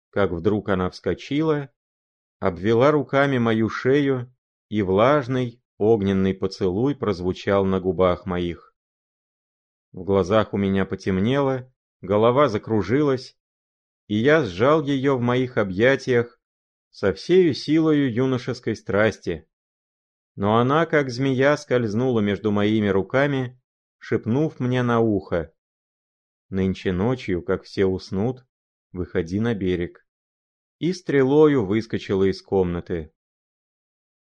Как 0.09 0.31
вдруг 0.31 0.67
она 0.67 0.89
вскочила, 0.89 1.69
обвела 2.39 2.91
руками 2.91 3.37
мою 3.37 3.69
шею, 3.69 4.35
и 4.67 4.81
влажный, 4.81 5.63
огненный 5.77 6.33
поцелуй 6.33 6.97
прозвучал 6.97 7.63
на 7.63 7.79
губах 7.79 8.25
моих. 8.25 8.75
В 9.93 10.03
глазах 10.03 10.53
у 10.53 10.57
меня 10.57 10.85
потемнело, 10.85 11.73
голова 12.01 12.49
закружилась, 12.49 13.37
и 14.07 14.15
я 14.15 14.43
сжал 14.43 14.83
ее 14.83 15.15
в 15.15 15.21
моих 15.21 15.57
объятиях 15.57 16.39
со 16.89 17.13
всею 17.13 17.53
силою 17.53 18.13
юношеской 18.13 18.75
страсти. 18.75 19.47
Но 20.35 20.57
она, 20.57 20.85
как 20.85 21.09
змея, 21.09 21.57
скользнула 21.57 22.19
между 22.19 22.51
моими 22.51 22.87
руками, 22.87 23.61
шепнув 23.97 24.59
мне 24.59 24.83
на 24.83 24.99
ухо. 24.99 25.53
Нынче 26.49 26.91
ночью, 26.91 27.41
как 27.41 27.63
все 27.63 27.85
уснут, 27.85 28.45
выходи 28.91 29.39
на 29.39 29.53
берег. 29.53 30.05
И 30.79 30.93
стрелою 30.93 31.65
выскочила 31.65 32.29
из 32.29 32.41
комнаты. 32.41 33.13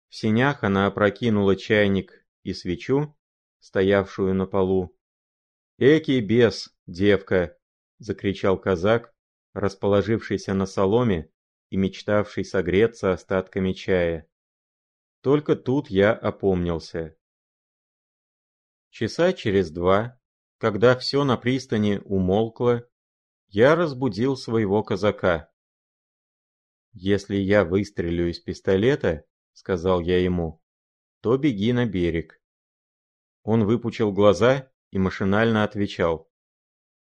В 0.09 0.17
синях 0.17 0.65
она 0.65 0.87
опрокинула 0.87 1.57
чайник 1.57 2.27
и 2.43 2.53
свечу, 2.53 3.17
стоявшую 3.61 4.35
на 4.35 4.47
полу. 4.47 4.95
«Экий 5.79 6.21
бес, 6.21 6.75
девка!»— 6.87 7.57
закричал 7.99 8.59
казак, 8.59 9.15
расположившийся 9.53 10.55
на 10.55 10.67
соломе 10.67 11.31
и 11.71 11.77
мечтавший 11.77 12.45
согреться 12.45 13.13
остатками 13.13 13.73
чая. 13.73 14.29
Только 15.21 15.57
тут 15.57 15.91
я 15.91 16.13
опомнился. 16.13 17.17
Часа 18.91 19.33
через 19.33 19.71
два 19.71 20.21
когда 20.61 20.95
все 20.95 21.25
на 21.25 21.39
пристани 21.39 22.03
умолкло, 22.05 22.87
я 23.49 23.75
разбудил 23.75 24.37
своего 24.37 24.83
казака. 24.83 25.51
«Если 26.93 27.37
я 27.37 27.65
выстрелю 27.65 28.29
из 28.29 28.41
пистолета,— 28.41 29.25
сказал 29.55 30.01
я 30.01 30.23
ему,— 30.23 30.63
то 31.23 31.39
беги 31.39 31.73
на 31.73 31.87
берег». 31.87 32.43
Он 33.43 33.65
выпучил 33.65 34.13
глаза 34.13 34.71
и 34.91 34.99
машинально 34.99 35.65
отвечал. 35.65 36.31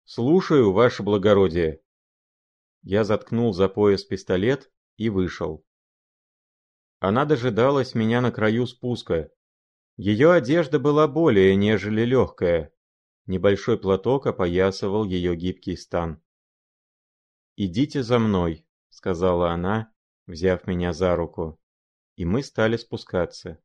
«Слушаю, 0.04 0.72
ваше 0.72 1.02
благородие». 1.02 1.82
Я 2.82 3.04
заткнул 3.04 3.52
за 3.52 3.68
пояс 3.68 4.04
пистолет 4.04 4.70
и 4.96 5.08
вышел. 5.08 5.64
Она 7.00 7.24
дожидалась 7.24 7.94
меня 7.94 8.20
на 8.20 8.32
краю 8.32 8.66
спуска. 8.66 9.30
Ее 9.96 10.32
одежда 10.32 10.78
была 10.78 11.08
более 11.08 11.54
нежели 11.56 12.02
легкая, 12.02 12.72
Небольшой 13.28 13.78
платок 13.78 14.26
опоясывал 14.26 15.04
ее 15.04 15.36
гибкий 15.36 15.76
стан. 15.76 16.22
«Идите 17.56 18.02
за 18.02 18.18
мной»,— 18.18 18.66
сказала 18.88 19.50
она, 19.50 19.92
взяв 20.26 20.66
меня 20.66 20.94
за 20.94 21.14
руку. 21.14 21.60
И 22.16 22.24
мы 22.24 22.42
стали 22.42 22.78
спускаться. 22.78 23.62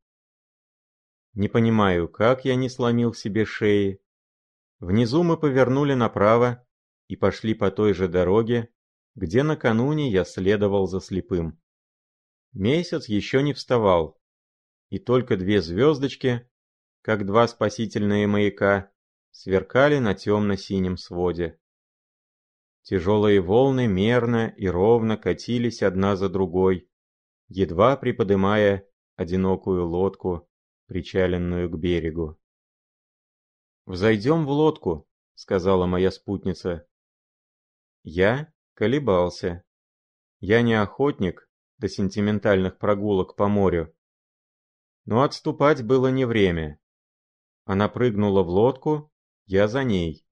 Не 1.32 1.48
понимаю, 1.48 2.10
как 2.10 2.44
я 2.44 2.56
не 2.56 2.68
сломил 2.68 3.14
себе 3.14 3.46
шеи. 3.46 4.02
Внизу 4.80 5.22
мы 5.22 5.38
повернули 5.38 5.94
направо 5.94 6.62
и 7.08 7.16
пошли 7.16 7.54
по 7.54 7.70
той 7.70 7.94
же 7.94 8.06
дороге, 8.06 8.68
где 9.14 9.42
накануне 9.42 10.10
я 10.10 10.24
следовал 10.24 10.86
за 10.86 11.00
слепым. 11.00 11.60
Месяц 12.52 13.08
еще 13.08 13.42
не 13.42 13.52
вставал, 13.52 14.20
и 14.88 14.98
только 14.98 15.36
две 15.36 15.60
звездочки, 15.60 16.48
как 17.02 17.26
два 17.26 17.48
спасительные 17.48 18.26
маяка, 18.26 18.92
сверкали 19.30 19.98
на 19.98 20.14
темно-синем 20.14 20.96
своде. 20.96 21.58
Тяжелые 22.82 23.40
волны 23.40 23.86
мерно 23.86 24.48
и 24.56 24.68
ровно 24.68 25.16
катились 25.16 25.82
одна 25.82 26.16
за 26.16 26.28
другой, 26.28 26.88
едва 27.48 27.96
приподымая 27.96 28.88
одинокую 29.16 29.86
лодку, 29.86 30.48
причаленную 30.86 31.70
к 31.70 31.78
берегу. 31.78 32.38
«Взойдем 33.86 34.46
в 34.46 34.50
лодку»,— 34.50 35.08
сказала 35.34 35.86
моя 35.86 36.10
спутница. 36.10 36.86
Я 38.02 38.52
колебался. 38.74 39.64
Я 40.40 40.62
не 40.62 40.74
охотник 40.74 41.48
до 41.78 41.88
сентиментальных 41.88 42.78
прогулок 42.78 43.36
по 43.36 43.48
морю. 43.48 43.94
Но 45.04 45.22
отступать 45.22 45.82
было 45.82 46.08
не 46.08 46.24
время. 46.24 46.80
Она 47.64 47.88
прыгнула 47.88 48.42
в 48.42 48.48
лодку, 48.48 49.12
я 49.46 49.68
за 49.68 49.84
ней. 49.84 50.26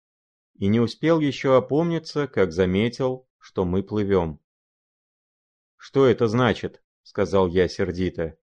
И 0.55 0.67
не 0.69 0.81
успел 0.81 1.21
еще 1.21 1.57
опомниться, 1.57 2.29
как 2.29 2.53
заметил, 2.53 3.29
что 3.39 3.65
мы 3.65 3.83
плывем. 3.83 4.41
«Что 5.77 6.07
это 6.07 6.29
значит?»— 6.29 6.83
сказал 7.03 7.49
я 7.49 7.69
сердито. 7.69 8.39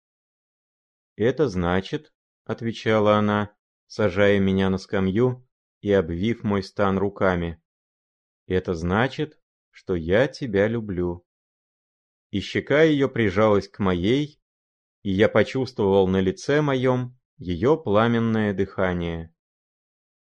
«Это 1.16 1.48
значит»,— 1.48 2.12
отвечала 2.44 3.16
она, 3.16 3.54
сажая 3.86 4.38
меня 4.38 4.70
на 4.70 4.78
скамью 4.78 5.46
и 5.80 5.92
обвив 5.92 6.44
мой 6.44 6.62
стан 6.62 6.96
руками. 6.96 7.62
«Это 8.46 8.74
значит, 8.74 9.38
что 9.76 9.94
я 9.94 10.26
тебя 10.26 10.68
люблю». 10.68 11.22
И 12.30 12.40
щека 12.40 12.82
ее 12.82 13.10
прижалась 13.10 13.68
к 13.68 13.78
моей, 13.78 14.40
и 15.02 15.10
я 15.10 15.28
почувствовал 15.28 16.08
на 16.08 16.18
лице 16.18 16.62
моем 16.62 17.18
ее 17.36 17.76
пламенное 17.76 18.54
дыхание. 18.54 19.34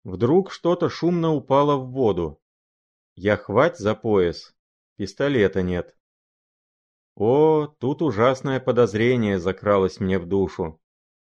Вдруг 0.04 0.52
что-то 0.52 0.88
шумно 0.88 1.32
упало 1.34 1.76
в 1.76 1.90
воду. 1.90 2.40
Я 3.16 3.36
хвать 3.36 3.78
за 3.78 3.96
пояс, 3.96 4.54
пистолета 4.96 5.62
нет. 5.62 5.96
О, 7.16 7.66
тут 7.66 8.00
ужасное 8.00 8.60
подозрение 8.60 9.40
закралось 9.40 9.98
мне 9.98 10.20
в 10.20 10.26
душу. 10.26 10.80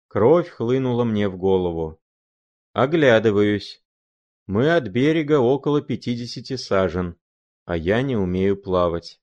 Кровь 0.07 0.49
хлынула 0.49 1.03
мне 1.03 1.29
в 1.29 1.37
голову. 1.37 2.01
Оглядываюсь. 2.73 3.83
Мы 4.47 4.75
от 4.75 4.87
берега 4.87 5.39
около 5.39 5.81
пятидесяти 5.83 6.55
сажен, 6.55 7.15
а 7.67 7.75
я 7.75 8.01
не 8.01 8.15
умею 8.15 8.55
плавать. 8.55 9.19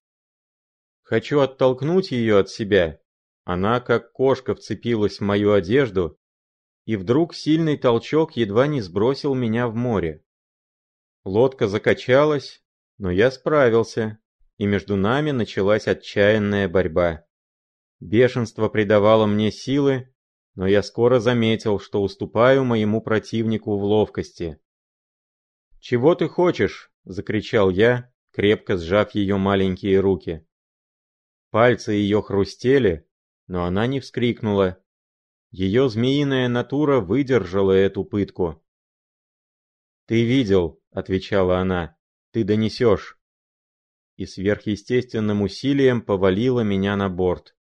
Хочу 1.03 1.41
оттолкнуть 1.41 2.11
ее 2.11 2.39
от 2.39 2.51
себя. 2.51 3.01
Она, 3.45 3.81
как 3.81 4.13
кошка, 4.13 4.55
вцепилась 4.55 5.19
в 5.19 5.23
мою 5.23 5.55
одежду, 5.55 6.21
и 6.85 6.97
вдруг 6.97 7.35
сильный 7.35 7.79
толчок 7.79 8.37
едва 8.37 8.67
не 8.67 8.83
сбросил 8.83 9.35
меня 9.35 9.67
в 9.67 9.75
море. 9.75 10.23
Лодка 11.25 11.69
закачалась, 11.69 12.63
но 12.99 13.11
я 13.11 13.31
справился, 13.31 14.19
и 14.59 14.67
между 14.67 14.97
нами 14.97 15.31
началась 15.31 15.89
отчаянная 15.89 16.69
борьба. 16.69 17.25
Бешенство 17.99 18.69
придавало 18.69 19.25
мне 19.25 19.51
силы, 19.51 20.15
но 20.55 20.67
я 20.67 20.83
скоро 20.83 21.19
заметил, 21.19 21.81
что 21.81 22.03
уступаю 22.03 22.63
моему 22.65 23.01
противнику 23.01 23.79
в 23.79 23.85
ловкости. 23.85 24.61
«Чего 25.81 26.15
ты 26.15 26.29
хочешь?»— 26.29 26.93
закричал 27.05 27.71
я, 27.71 28.14
крепко 28.35 28.77
сжав 28.77 29.15
ее 29.15 29.37
маленькие 29.37 30.01
руки. 30.01 30.45
Пальцы 31.51 31.93
ее 31.93 32.21
хрустели, 32.21 33.09
но 33.47 33.65
она 33.65 33.87
не 33.87 34.01
вскрикнула. 34.01 34.83
Ее 35.53 35.89
змеиная 35.89 36.49
натура 36.49 36.99
выдержала 36.99 37.71
эту 37.71 38.05
пытку. 38.05 38.61
«Ты 40.07 40.25
видел»,— 40.25 40.83
отвечала 40.91 41.59
она,— 41.59 41.97
«ты 42.33 42.43
донесешь» 42.43 43.21
и 44.17 44.27
сверхъестественным 44.27 45.43
усилием 45.43 46.01
повалила 46.01 46.61
меня 46.61 46.95
на 46.97 47.09
борт. 47.09 47.57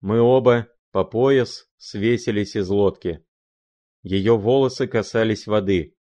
Мы 0.00 0.20
оба, 0.20 0.68
по 0.92 1.02
пояс, 1.02 1.68
свесились 1.76 2.54
из 2.54 2.68
лодки. 2.68 3.24
Ее 4.02 4.36
волосы 4.36 4.86
касались 4.86 5.48
воды. 5.48 5.96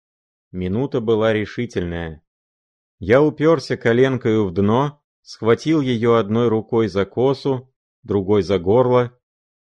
Минута 0.50 1.00
была 1.00 1.34
решительная. 1.34 2.25
Я 2.98 3.22
уперся 3.22 3.76
коленкою 3.76 4.46
в 4.46 4.54
дно, 4.54 5.02
схватил 5.22 5.82
ее 5.82 6.18
одной 6.18 6.48
рукой 6.48 6.88
за 6.88 7.04
косу, 7.04 7.74
другой 8.02 8.42
за 8.42 8.58
горло. 8.58 9.18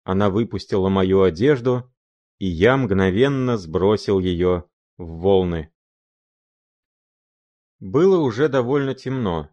Она 0.02 0.28
выпустила 0.28 0.90
мою 0.90 1.22
одежду, 1.22 1.90
и 2.38 2.46
я 2.46 2.76
мгновенно 2.76 3.56
сбросил 3.56 4.18
ее 4.18 4.68
в 4.98 5.20
волны. 5.20 5.72
Было 7.80 8.18
уже 8.18 8.48
довольно 8.48 8.94
темно. 8.94 9.48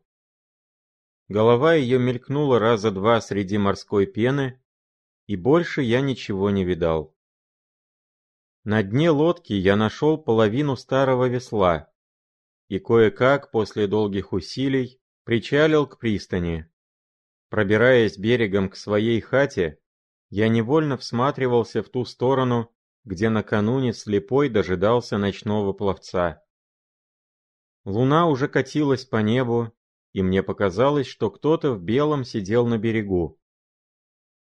Голова 1.30 1.74
ее 1.74 1.98
мелькнула 1.98 2.60
раза 2.60 2.92
два 2.92 3.22
среди 3.22 3.58
морской 3.58 4.06
пены, 4.06 4.62
и 5.28 5.38
больше 5.38 5.82
я 5.82 6.02
ничего 6.02 6.50
не 6.50 6.66
видал. 6.66 7.16
На 8.66 8.84
дне 8.84 9.10
лодки 9.10 9.54
я 9.54 9.78
нашел 9.78 10.18
половину 10.18 10.76
старого 10.76 11.30
весла 11.30 11.91
и 12.72 12.80
кое-как 12.80 13.52
после 13.52 13.86
долгих 13.86 14.32
усилий 14.32 15.02
причалил 15.26 15.86
к 15.86 16.00
пристани. 16.00 16.72
Пробираясь 17.50 18.18
берегом 18.18 18.70
к 18.70 18.78
своей 18.78 19.20
хате, 19.20 19.78
я 20.30 20.48
невольно 20.48 20.96
всматривался 20.96 21.84
в 21.84 21.90
ту 21.90 22.06
сторону, 22.06 22.74
где 23.04 23.28
накануне 23.28 23.92
слепой 23.92 24.48
дожидался 24.48 25.18
ночного 25.18 25.74
пловца. 25.74 26.42
Луна 27.84 28.28
уже 28.28 28.48
катилась 28.48 29.04
по 29.04 29.18
небу, 29.18 29.74
и 30.14 30.22
мне 30.22 30.42
показалось, 30.42 31.08
что 31.08 31.30
кто-то 31.30 31.74
в 31.74 31.84
белом 31.84 32.24
сидел 32.24 32.66
на 32.66 32.78
берегу. 32.78 33.38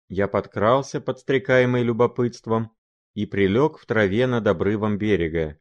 Я 0.10 0.28
подкрался, 0.28 1.02
подстрекаемый 1.02 1.82
любопытством, 1.82 2.70
и 3.16 3.26
прилег 3.26 3.80
в 3.80 3.86
траве 3.88 4.28
над 4.28 4.46
обрывом 4.46 5.00
берега. 5.00 5.60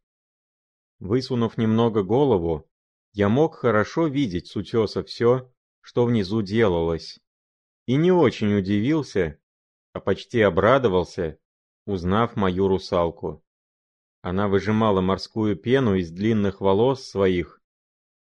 Высунув 1.01 1.57
немного 1.57 2.03
голову, 2.03 2.71
я 3.13 3.31
мог 3.31 3.57
хорошо 3.57 4.07
видеть 4.07 4.49
с 4.49 4.57
утеса 4.57 5.03
все, 5.03 5.51
что 5.81 6.05
внизу 6.05 6.43
делалось, 6.43 7.19
и 7.87 7.97
не 7.97 8.13
очень 8.13 8.55
удивился, 8.55 9.41
а 9.95 10.01
почти 10.01 10.43
обрадовался, 10.43 11.39
узнав 11.87 12.37
мою 12.37 12.69
русалку. 12.69 13.43
Она 14.21 14.49
выжимала 14.49 15.01
морскую 15.01 15.57
пену 15.57 15.95
из 15.95 16.11
длинных 16.11 16.61
волос 16.61 17.09
своих, 17.09 17.63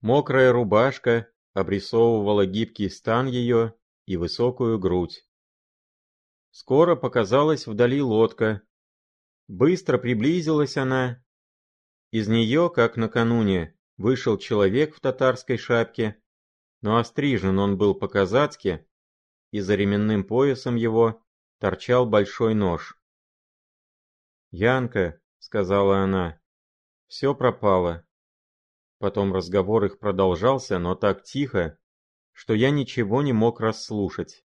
мокрая 0.00 0.52
рубашка 0.52 1.28
обрисовывала 1.54 2.46
гибкий 2.46 2.88
стан 2.88 3.26
ее 3.26 3.74
и 4.06 4.16
высокую 4.16 4.78
грудь. 4.78 5.26
Скоро 6.52 6.94
показалась 6.94 7.66
вдали 7.66 8.00
лодка. 8.00 8.62
Быстро 9.48 9.98
приблизилась 9.98 10.76
она. 10.76 11.22
Из 12.10 12.28
нее, 12.28 12.70
как 12.74 12.96
накануне, 12.96 13.76
вышел 13.96 14.38
человек 14.38 14.94
в 14.94 15.00
татарской 15.00 15.58
шапке, 15.58 16.22
но 16.80 16.96
острижен 16.98 17.58
он 17.58 17.76
был 17.76 17.94
по-казацки, 17.94 18.86
и 19.50 19.60
за 19.60 19.74
ременным 19.74 20.24
поясом 20.24 20.76
его 20.76 21.22
торчал 21.58 22.06
большой 22.06 22.54
нож. 22.54 23.00
«Янка»,— 24.50 25.20
сказала 25.38 25.98
она,— 25.98 26.40
«все 27.06 27.34
пропало. 27.34 28.06
Потом 28.98 29.32
разговор 29.32 29.84
их 29.84 29.98
продолжался, 29.98 30.78
но 30.78 30.94
так 30.96 31.22
тихо, 31.22 31.78
что 32.32 32.52
я 32.54 32.70
ничего 32.70 33.22
не 33.22 33.32
мог 33.32 33.60
расслушать. 33.60 34.44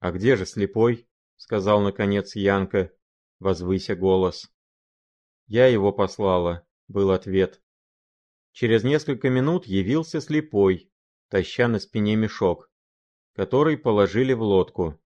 «А 0.00 0.12
где 0.12 0.36
же 0.36 0.46
слепой?»— 0.46 1.08
сказал 1.36 1.80
наконец 1.80 2.36
Янка, 2.36 2.92
возвыся 3.38 3.96
голос. 3.96 4.51
«Я 5.46 5.66
его 5.66 5.92
послала»,— 5.92 6.66
был 6.88 7.10
ответ. 7.10 7.62
Через 8.52 8.84
несколько 8.84 9.30
минут 9.30 9.66
явился 9.66 10.20
слепой, 10.20 10.90
таща 11.28 11.68
на 11.68 11.78
спине 11.78 12.16
мешок, 12.16 12.70
который 13.34 13.78
положили 13.78 14.32
в 14.32 14.42
лодку. 14.42 15.00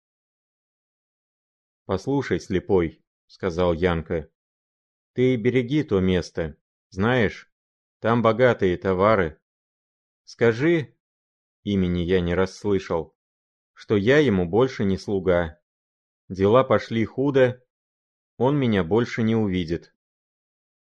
«Послушай, 1.84 2.41
слепой»,— 2.41 3.05
сказал 3.26 3.72
Янка,— 3.72 4.28
«ты 5.12 5.37
береги 5.37 5.84
то 5.84 6.01
место. 6.01 6.57
Знаешь, 6.91 7.51
там 8.01 8.22
богатые 8.22 8.76
товары. 8.76 9.41
Скажи, 10.24 10.97
имени 11.62 12.01
я 12.01 12.20
не 12.20 12.34
расслышал, 12.34 13.16
что 13.72 13.97
я 13.97 14.18
ему 14.18 14.47
больше 14.47 14.84
не 14.84 14.99
слуга. 14.99 15.61
Дела 16.28 16.64
пошли 16.64 17.05
худо, 17.05 17.64
он 18.37 18.59
меня 18.59 18.84
больше 18.84 19.22
не 19.22 19.37
увидит. 19.37 19.95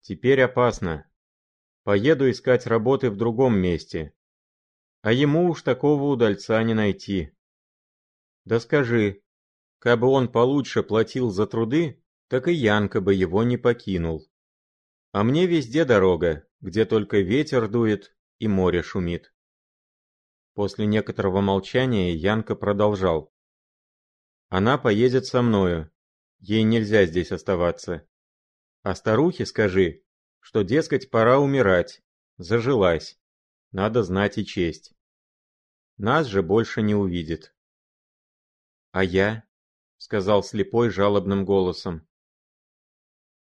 Теперь 0.07 0.39
опасно. 0.43 1.09
Поеду 1.81 2.29
искать 2.29 2.67
работы 2.67 3.09
в 3.09 3.17
другом 3.17 3.57
месте. 3.57 4.13
А 5.01 5.11
ему 5.11 5.49
уж 5.49 5.63
такого 5.63 6.03
удальца 6.03 6.61
не 6.61 6.75
найти. 6.75 7.35
Да 8.43 8.59
скажи, 8.59 9.23
кабы 9.79 10.05
он 10.05 10.31
получше 10.31 10.83
платил 10.83 11.31
за 11.31 11.47
труды, 11.47 12.03
так 12.27 12.47
и 12.47 12.53
Янка 12.53 13.01
бы 13.01 13.15
его 13.15 13.41
не 13.41 13.57
покинул. 13.57 14.23
А 15.11 15.23
мне 15.23 15.47
везде 15.47 15.85
дорога, 15.85 16.47
где 16.61 16.85
только 16.85 17.21
ветер 17.21 17.67
дует 17.67 18.15
и 18.37 18.47
море 18.47 18.83
шумит. 18.83 19.33
После 20.53 20.85
некоторого 20.85 21.41
молчания 21.41 22.13
Янка 22.13 22.53
продолжал. 22.53 23.33
Она 24.49 24.77
поедет 24.77 25.25
со 25.25 25.41
мною. 25.41 25.91
Ей 26.37 26.61
нельзя 26.61 27.07
здесь 27.07 27.31
оставаться. 27.31 28.07
А 28.85 28.93
старухе 28.93 29.47
скажи, 29.47 30.03
что, 30.39 30.61
дескать, 30.61 31.09
пора 31.09 31.39
умирать. 31.39 32.03
Зажилась. 32.37 33.19
Надо 33.71 34.03
знать 34.03 34.37
и 34.37 34.45
честь. 34.45 34.93
Нас 35.97 36.27
же 36.27 36.43
больше 36.43 36.83
не 36.83 36.93
увидит. 36.93 37.55
«А 38.91 39.03
я?»— 39.03 39.43
сказал 39.97 40.43
слепой 40.43 40.91
жалобным 40.91 41.45
голосом. 41.45 42.07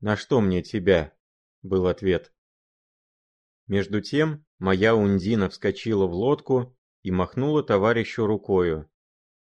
«На 0.01 0.17
что 0.17 0.41
мне 0.41 0.61
тебя?»— 0.61 1.17
был 1.63 1.87
ответ. 1.87 2.35
Между 3.69 4.01
тем, 4.01 4.45
моя 4.59 4.97
Ундина 4.97 5.49
вскочила 5.49 6.09
в 6.09 6.15
лодку 6.15 6.77
и 7.05 7.13
махнула 7.13 7.63
товарищу 7.63 8.27
рукою. 8.27 8.91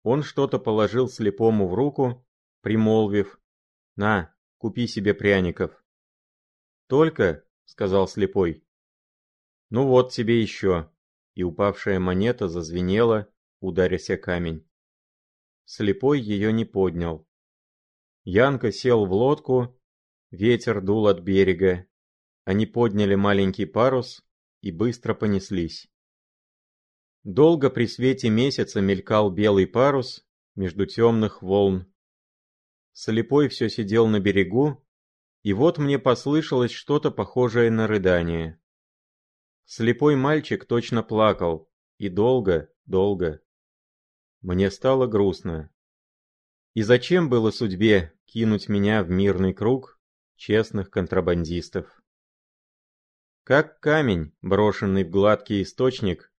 Он 0.03 0.21
что-то 0.21 0.59
положил 0.59 1.09
слепому 1.09 1.67
в 1.67 1.73
руку, 1.73 2.23
примолвив 2.61 3.41
«На, 3.95 4.35
купи 4.61 4.87
себе 4.87 5.13
пряников». 5.13 5.83
«Только»,— 6.87 7.43
сказал 7.65 8.07
слепой. 8.07 8.63
«Ну 9.71 9.87
вот 9.87 10.11
тебе 10.11 10.41
еще», 10.41 10.91
и 11.35 11.43
упавшая 11.43 11.99
монета 11.99 12.47
зазвенела, 12.47 13.27
ударясь 13.59 14.11
камень. 14.21 14.67
Слепой 15.65 16.19
ее 16.19 16.51
не 16.51 16.65
поднял. 16.65 17.27
Янка 18.23 18.71
сел 18.71 19.05
в 19.05 19.13
лодку, 19.13 19.79
ветер 20.29 20.81
дул 20.81 21.07
от 21.07 21.21
берега. 21.21 21.87
Они 22.43 22.65
подняли 22.65 23.15
маленький 23.15 23.65
парус 23.65 24.23
и 24.61 24.71
быстро 24.71 25.13
понеслись. 25.13 25.87
Долго 27.23 27.69
при 27.69 27.87
свете 27.87 28.29
месяца 28.29 28.81
мелькал 28.81 29.31
белый 29.31 29.67
парус 29.67 30.27
между 30.55 30.85
темных 30.85 31.41
волн. 31.41 31.90
Слепой 32.93 33.47
все 33.47 33.69
сидел 33.69 34.07
на 34.07 34.19
берегу, 34.19 34.85
и 35.43 35.53
вот 35.53 35.77
мне 35.77 35.97
послышалось 35.97 36.71
что-то 36.71 37.11
похожее 37.11 37.71
на 37.71 37.87
рыдание. 37.87 38.59
Слепой 39.65 40.15
мальчик 40.15 40.65
точно 40.65 41.01
плакал, 41.01 41.71
и 41.97 42.09
долго, 42.09 42.69
долго. 42.85 43.41
Мне 44.41 44.69
стало 44.71 45.07
грустно. 45.07 45.71
И 46.73 46.81
зачем 46.81 47.29
было 47.29 47.51
судьбе 47.51 48.13
кинуть 48.25 48.69
меня 48.69 49.03
в 49.03 49.09
мирный 49.09 49.53
круг 49.53 49.99
честных 50.35 50.89
контрабандистов? 50.89 52.01
Как 53.43 53.79
камень, 53.79 54.33
брошенный 54.41 55.03
в 55.03 55.09
гладкий 55.09 55.63
источник, 55.63 56.31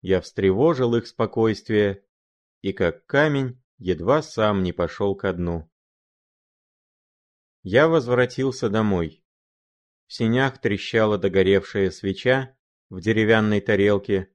я 0.00 0.20
встревожил 0.20 0.94
их 0.94 1.06
спокойствие, 1.06 2.04
и 2.60 2.72
как 2.72 3.06
камень 3.06 3.62
едва 3.78 4.22
сам 4.22 4.62
не 4.62 4.72
пошел 4.72 5.14
ко 5.14 5.32
дну. 5.32 5.70
Я 7.64 7.88
возвратился 7.88 8.68
домой. 8.68 9.24
В 10.06 10.12
синях 10.12 10.60
трещала 10.60 11.16
догоревшая 11.16 11.90
свеча 11.90 12.54
в 12.90 13.00
деревянной 13.00 13.62
тарелке, 13.62 14.28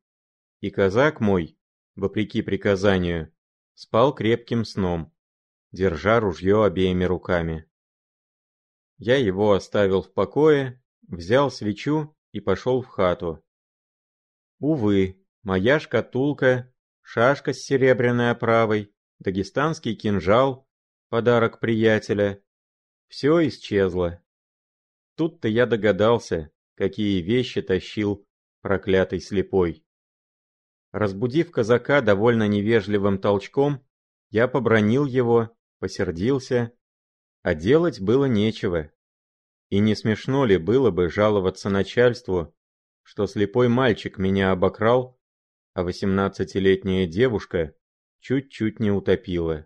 и 0.61 0.71
казак 0.71 1.19
мой, 1.19 1.55
вопреки 1.95 2.41
приказанию, 2.41 3.31
спал 3.75 4.15
крепким 4.15 4.65
сном, 4.65 5.13
держа 5.71 6.19
ружье 6.19 6.65
обеими 6.65 7.03
руками. 7.03 7.69
Я 8.97 9.17
его 9.17 9.53
оставил 9.53 10.01
в 10.01 10.11
покое, 10.11 10.83
взял 11.07 11.51
свечу 11.51 12.17
и 12.31 12.39
пошел 12.39 12.81
в 12.81 12.87
хату. 12.87 13.45
Увы, 14.57 15.23
моя 15.43 15.79
шкатулка, 15.79 16.73
шашка 17.01 17.53
с 17.53 17.59
серебряной 17.59 18.31
оправой, 18.31 18.91
дагестанский 19.19 19.95
кинжал, 19.95 20.67
подарок 21.09 21.59
приятеля. 21.59 22.43
Все 23.09 23.45
исчезло. 23.47 24.23
Тут-то 25.15 25.49
я 25.49 25.65
догадался, 25.65 26.51
какие 26.75 27.21
вещи 27.21 27.61
тащил 27.61 28.25
проклятый 28.61 29.19
слепой. 29.19 29.85
Разбудив 30.93 31.51
казака 31.51 31.99
довольно 31.99 32.47
невежливым 32.47 33.19
толчком, 33.19 33.85
я 34.29 34.47
побронил 34.47 35.05
его, 35.05 35.55
посердился, 35.79 36.71
а 37.41 37.53
делать 37.53 37.99
было 37.99 38.25
нечего. 38.25 38.91
И 39.69 39.79
не 39.79 39.95
смешно 39.95 40.45
ли 40.45 40.57
было 40.57 40.89
бы 40.89 41.09
жаловаться 41.09 41.69
начальству, 41.69 42.55
что 43.03 43.27
слепой 43.27 43.67
мальчик 43.67 44.17
меня 44.17 44.51
обокрал 44.51 45.19
а 45.79 45.83
восемнадцатилетняя 45.83 47.07
девушка 47.07 47.73
чуть-чуть 48.19 48.79
не 48.79 48.91
утопила. 48.91 49.65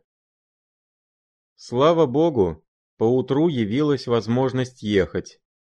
Слава 1.55 2.05
богу, 2.05 2.63
поутру 2.97 3.47
явилась 3.47 4.07
возможность 4.07 4.83
ехать, 4.83 5.39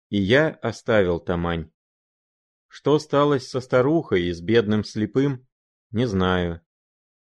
и 0.10 0.22
я 0.22 0.50
оставил 0.50 1.20
Тамань. 1.20 1.72
Что 2.68 3.00
сталось 3.00 3.48
со 3.48 3.62
старухой 3.62 4.24
и 4.24 4.32
с 4.32 4.42
бедным 4.42 4.84
слепым, 4.84 5.48
не 5.92 6.08
знаю. 6.08 6.62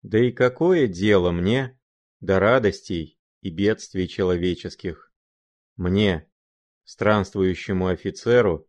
Да 0.02 0.20
и 0.20 0.32
какое 0.32 0.88
дело 0.88 1.32
мне 1.32 1.80
до 2.20 2.40
радостей 2.40 3.20
и 3.42 3.50
бедствий 3.50 4.08
человеческих? 4.08 5.12
Мне, 5.76 6.32
странствующему 6.84 7.88
офицеру, 7.88 8.68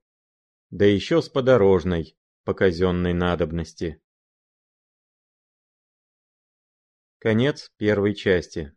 да 0.71 0.85
еще 0.85 1.23
с 1.23 1.29
подорожной 1.29 2.19
по 2.45 2.55
казенной 2.55 3.13
надобности. 3.13 4.03
Конец 7.19 7.73
первой 7.77 8.15
части. 8.15 8.77